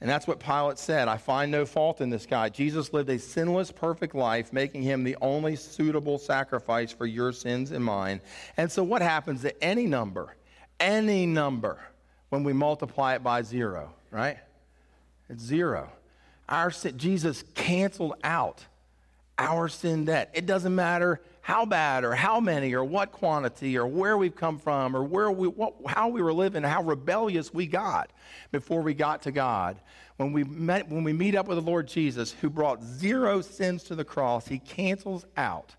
And 0.00 0.08
that's 0.08 0.26
what 0.26 0.40
Pilate 0.40 0.78
said. 0.78 1.08
I 1.08 1.18
find 1.18 1.52
no 1.52 1.66
fault 1.66 2.00
in 2.00 2.08
this 2.08 2.24
guy. 2.24 2.48
Jesus 2.48 2.94
lived 2.94 3.10
a 3.10 3.18
sinless, 3.18 3.70
perfect 3.70 4.14
life, 4.14 4.50
making 4.50 4.82
him 4.82 5.04
the 5.04 5.16
only 5.20 5.56
suitable 5.56 6.16
sacrifice 6.18 6.90
for 6.90 7.04
your 7.04 7.32
sins 7.32 7.70
and 7.70 7.84
mine. 7.84 8.22
And 8.56 8.72
so, 8.72 8.82
what 8.82 9.02
happens 9.02 9.42
to 9.42 9.62
any 9.62 9.86
number, 9.86 10.36
any 10.78 11.26
number, 11.26 11.78
when 12.30 12.44
we 12.44 12.54
multiply 12.54 13.14
it 13.14 13.22
by 13.22 13.42
zero, 13.42 13.92
right? 14.10 14.38
It's 15.28 15.42
zero. 15.42 15.90
Our 16.50 16.70
sin, 16.70 16.98
Jesus 16.98 17.44
canceled 17.54 18.14
out 18.24 18.64
our 19.38 19.68
sin 19.68 20.04
debt. 20.04 20.30
It 20.34 20.44
doesn't 20.44 20.74
matter 20.74 21.20
how 21.40 21.64
bad 21.64 22.04
or 22.04 22.14
how 22.14 22.40
many 22.40 22.74
or 22.74 22.84
what 22.84 23.12
quantity 23.12 23.78
or 23.78 23.86
where 23.86 24.18
we've 24.18 24.36
come 24.36 24.58
from 24.58 24.94
or 24.94 25.02
where 25.02 25.30
we, 25.30 25.48
what, 25.48 25.74
how 25.86 26.08
we 26.08 26.22
were 26.22 26.32
living, 26.32 26.62
how 26.62 26.82
rebellious 26.82 27.54
we 27.54 27.66
got 27.66 28.10
before 28.52 28.82
we 28.82 28.92
got 28.92 29.22
to 29.22 29.32
God. 29.32 29.80
When 30.18 30.32
we, 30.32 30.44
met, 30.44 30.90
when 30.90 31.02
we 31.02 31.14
meet 31.14 31.34
up 31.34 31.48
with 31.48 31.56
the 31.56 31.62
Lord 31.64 31.88
Jesus, 31.88 32.32
who 32.32 32.50
brought 32.50 32.82
zero 32.82 33.40
sins 33.40 33.84
to 33.84 33.94
the 33.94 34.04
cross, 34.04 34.46
he 34.46 34.58
cancels 34.58 35.24
out 35.36 35.74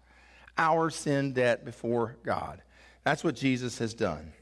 our 0.58 0.90
sin 0.90 1.34
debt 1.34 1.64
before 1.64 2.18
God. 2.24 2.62
That's 3.04 3.24
what 3.24 3.36
Jesus 3.36 3.78
has 3.78 3.94
done. 3.94 4.34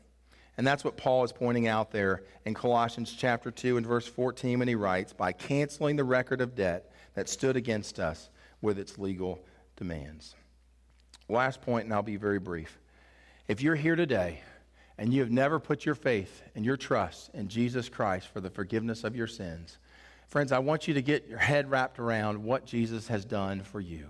And 0.60 0.68
that's 0.68 0.84
what 0.84 0.98
Paul 0.98 1.24
is 1.24 1.32
pointing 1.32 1.70
out 1.70 1.90
there 1.90 2.24
in 2.44 2.54
Colossians 2.54 3.16
chapter 3.18 3.50
2 3.50 3.78
and 3.78 3.88
verse 3.88 4.06
14 4.06 4.60
when 4.60 4.68
he 4.68 4.76
writes, 4.76 5.14
by 5.14 5.32
canceling 5.32 5.96
the 5.96 6.04
record 6.04 6.42
of 6.42 6.54
debt 6.54 6.92
that 7.14 7.30
stood 7.30 7.56
against 7.56 7.98
us 7.98 8.30
with 8.60 8.78
its 8.78 8.98
legal 8.98 9.40
demands. 9.78 10.36
Last 11.30 11.62
point, 11.62 11.86
and 11.86 11.94
I'll 11.94 12.02
be 12.02 12.18
very 12.18 12.40
brief. 12.40 12.78
If 13.48 13.62
you're 13.62 13.78
here 13.78 13.96
today 13.96 14.42
and 14.98 15.14
you 15.14 15.22
have 15.22 15.32
never 15.32 15.62
put 15.62 15.86
your 15.86 15.96
faith 15.96 16.44
and 16.56 16.66
your 16.66 16.76
trust 16.76 17.30
in 17.34 17.48
Jesus 17.48 17.88
Christ 17.88 18.28
for 18.28 18.42
the 18.42 18.50
forgiveness 18.50 19.06
of 19.06 19.16
your 19.16 19.28
sins, 19.28 19.78
friends, 20.28 20.52
I 20.52 20.60
want 20.60 20.90
you 20.90 20.94
to 20.96 21.02
get 21.02 21.26
your 21.30 21.40
head 21.40 21.72
wrapped 21.72 22.00
around 22.00 22.44
what 22.44 22.66
Jesus 22.66 23.08
has 23.08 23.24
done 23.24 23.62
for 23.62 23.80
you. 23.80 24.10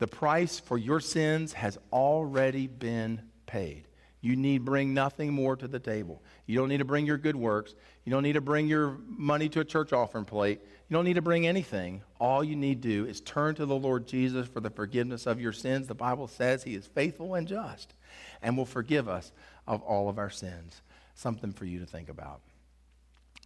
The 0.00 0.06
price 0.06 0.60
for 0.60 0.76
your 0.76 1.00
sins 1.00 1.54
has 1.54 1.78
already 1.90 2.66
been 2.66 3.22
paid. 3.46 3.88
You 4.22 4.36
need 4.36 4.64
bring 4.64 4.94
nothing 4.94 5.32
more 5.32 5.56
to 5.56 5.66
the 5.66 5.80
table. 5.80 6.22
You 6.46 6.56
don't 6.56 6.68
need 6.68 6.78
to 6.78 6.84
bring 6.84 7.04
your 7.04 7.18
good 7.18 7.34
works. 7.34 7.74
You 8.04 8.12
don't 8.12 8.22
need 8.22 8.34
to 8.34 8.40
bring 8.40 8.68
your 8.68 8.96
money 9.04 9.48
to 9.50 9.60
a 9.60 9.64
church 9.64 9.92
offering 9.92 10.24
plate. 10.24 10.60
You 10.88 10.94
don't 10.94 11.04
need 11.04 11.14
to 11.14 11.22
bring 11.22 11.44
anything. 11.46 12.02
All 12.20 12.44
you 12.44 12.54
need 12.54 12.82
to 12.82 12.88
do 12.88 13.04
is 13.04 13.20
turn 13.20 13.56
to 13.56 13.66
the 13.66 13.74
Lord 13.74 14.06
Jesus 14.06 14.46
for 14.46 14.60
the 14.60 14.70
forgiveness 14.70 15.26
of 15.26 15.40
your 15.40 15.52
sins. 15.52 15.88
The 15.88 15.96
Bible 15.96 16.28
says 16.28 16.62
he 16.62 16.76
is 16.76 16.86
faithful 16.86 17.34
and 17.34 17.48
just 17.48 17.94
and 18.42 18.56
will 18.56 18.64
forgive 18.64 19.08
us 19.08 19.32
of 19.66 19.82
all 19.82 20.08
of 20.08 20.18
our 20.18 20.30
sins. 20.30 20.82
Something 21.14 21.52
for 21.52 21.64
you 21.64 21.80
to 21.80 21.86
think 21.86 22.08
about. 22.08 22.40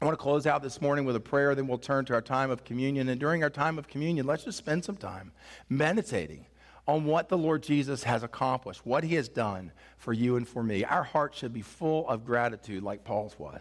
I 0.01 0.05
want 0.05 0.19
to 0.19 0.23
close 0.23 0.47
out 0.47 0.63
this 0.63 0.83
morning 0.83 1.07
with 1.07 1.17
a 1.17 1.21
prayer, 1.21 1.55
then 1.55 1.67
we'll 1.67 1.79
turn 1.79 2.05
to 2.07 2.13
our 2.13 2.21
time 2.21 2.51
of 2.51 2.65
communion. 2.65 3.09
And 3.09 3.19
during 3.19 3.43
our 3.43 3.49
time 3.49 3.79
of 3.79 3.89
communion, 3.89 4.27
let's 4.27 4.45
just 4.45 4.59
spend 4.59 4.85
some 4.85 4.97
time 4.97 5.33
meditating 5.71 6.45
on 6.87 7.05
what 7.05 7.29
the 7.29 7.39
Lord 7.39 7.63
Jesus 7.63 8.05
has 8.05 8.23
accomplished, 8.23 8.87
what 8.87 9.05
he 9.05 9.17
has 9.17 9.29
done 9.29 9.73
for 9.99 10.13
you 10.13 10.37
and 10.37 10.47
for 10.47 10.63
me. 10.63 10.85
Our 10.85 11.03
hearts 11.03 11.39
should 11.39 11.53
be 11.53 11.63
full 11.63 12.09
of 12.09 12.25
gratitude 12.25 12.83
like 12.83 13.05
Paul's 13.05 13.39
was, 13.39 13.61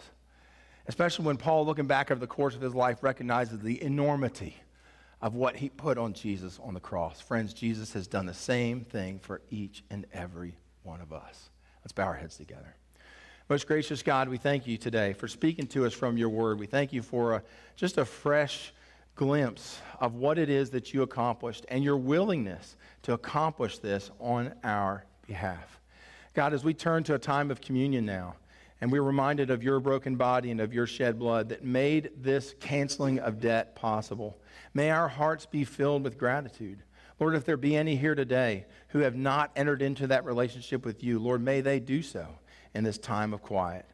especially 0.87 1.25
when 1.25 1.37
Paul, 1.37 1.65
looking 1.65 1.87
back 1.87 2.11
over 2.11 2.19
the 2.19 2.27
course 2.27 2.55
of 2.55 2.61
his 2.61 2.75
life, 2.75 3.01
recognizes 3.01 3.59
the 3.59 3.81
enormity 3.81 4.57
of 5.21 5.33
what 5.33 5.55
he 5.55 5.69
put 5.69 5.97
on 5.97 6.13
Jesus 6.13 6.59
on 6.63 6.75
the 6.75 6.79
cross. 6.79 7.19
Friends, 7.19 7.53
Jesus 7.53 7.93
has 7.93 8.05
done 8.05 8.27
the 8.27 8.33
same 8.33 8.81
thing 8.81 9.17
for 9.19 9.41
each 9.49 9.83
and 9.89 10.05
every 10.13 10.55
one 10.83 11.01
of 11.01 11.11
us. 11.11 11.49
Let's 11.83 11.93
bow 11.93 12.05
our 12.05 12.13
heads 12.13 12.37
together. 12.37 12.75
Most 13.49 13.67
gracious 13.67 14.03
God, 14.03 14.29
we 14.29 14.37
thank 14.37 14.67
you 14.67 14.77
today 14.77 15.13
for 15.13 15.27
speaking 15.27 15.67
to 15.67 15.85
us 15.85 15.93
from 15.93 16.17
your 16.17 16.29
word. 16.29 16.59
We 16.59 16.65
thank 16.65 16.93
you 16.93 17.01
for 17.01 17.33
a, 17.33 17.43
just 17.75 17.97
a 17.97 18.05
fresh 18.05 18.73
glimpse 19.15 19.79
of 19.99 20.15
what 20.15 20.37
it 20.37 20.49
is 20.49 20.69
that 20.71 20.93
you 20.93 21.01
accomplished 21.01 21.65
and 21.69 21.83
your 21.83 21.97
willingness 21.97 22.77
to 23.03 23.13
accomplish 23.13 23.79
this 23.79 24.11
on 24.19 24.53
our 24.63 25.05
behalf. 25.25 25.79
God, 26.33 26.53
as 26.53 26.63
we 26.63 26.73
turn 26.73 27.03
to 27.05 27.15
a 27.15 27.19
time 27.19 27.49
of 27.49 27.61
communion 27.61 28.05
now, 28.05 28.35
and 28.81 28.91
we're 28.91 29.01
reminded 29.01 29.49
of 29.49 29.63
your 29.63 29.79
broken 29.79 30.17
body 30.17 30.51
and 30.51 30.59
of 30.59 30.73
your 30.73 30.85
shed 30.85 31.17
blood 31.17 31.49
that 31.49 31.63
made 31.63 32.11
this 32.17 32.53
canceling 32.59 33.19
of 33.19 33.39
debt 33.39 33.75
possible, 33.75 34.37
may 34.73 34.91
our 34.91 35.07
hearts 35.07 35.45
be 35.45 35.63
filled 35.63 36.03
with 36.03 36.17
gratitude. 36.17 36.83
Lord, 37.19 37.35
if 37.35 37.45
there 37.45 37.55
be 37.55 37.77
any 37.77 37.95
here 37.95 38.15
today 38.15 38.65
who 38.89 38.99
have 38.99 39.15
not 39.15 39.51
entered 39.55 39.81
into 39.81 40.07
that 40.07 40.25
relationship 40.25 40.85
with 40.85 41.03
you, 41.03 41.19
Lord, 41.19 41.41
may 41.41 41.61
they 41.61 41.79
do 41.79 42.01
so 42.01 42.27
in 42.73 42.83
this 42.83 42.97
time 42.97 43.33
of 43.33 43.41
quiet. 43.41 43.85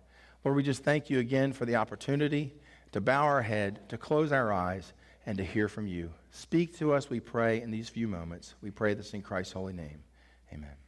Lord, 0.44 0.58
we 0.58 0.64
just 0.64 0.84
thank 0.84 1.12
you 1.12 1.20
again 1.20 1.54
for 1.54 1.66
the 1.66 1.76
opportunity 1.76 2.56
to 2.92 3.00
bow 3.00 3.24
our 3.24 3.44
head, 3.44 3.88
to 3.90 3.98
close 3.98 4.32
our 4.32 4.52
eyes, 4.52 4.94
and 5.26 5.38
to 5.38 5.44
hear 5.44 5.68
from 5.68 5.88
you. 5.88 6.12
Speak 6.32 6.78
to 6.78 6.94
us, 6.94 7.10
we 7.10 7.20
pray, 7.20 7.62
in 7.62 7.72
these 7.72 7.90
few 7.90 8.08
moments. 8.08 8.56
We 8.62 8.72
pray 8.72 8.94
this 8.94 9.14
in 9.14 9.22
Christ's 9.22 9.54
holy 9.54 9.74
name. 9.74 10.04
Amen. 10.54 10.81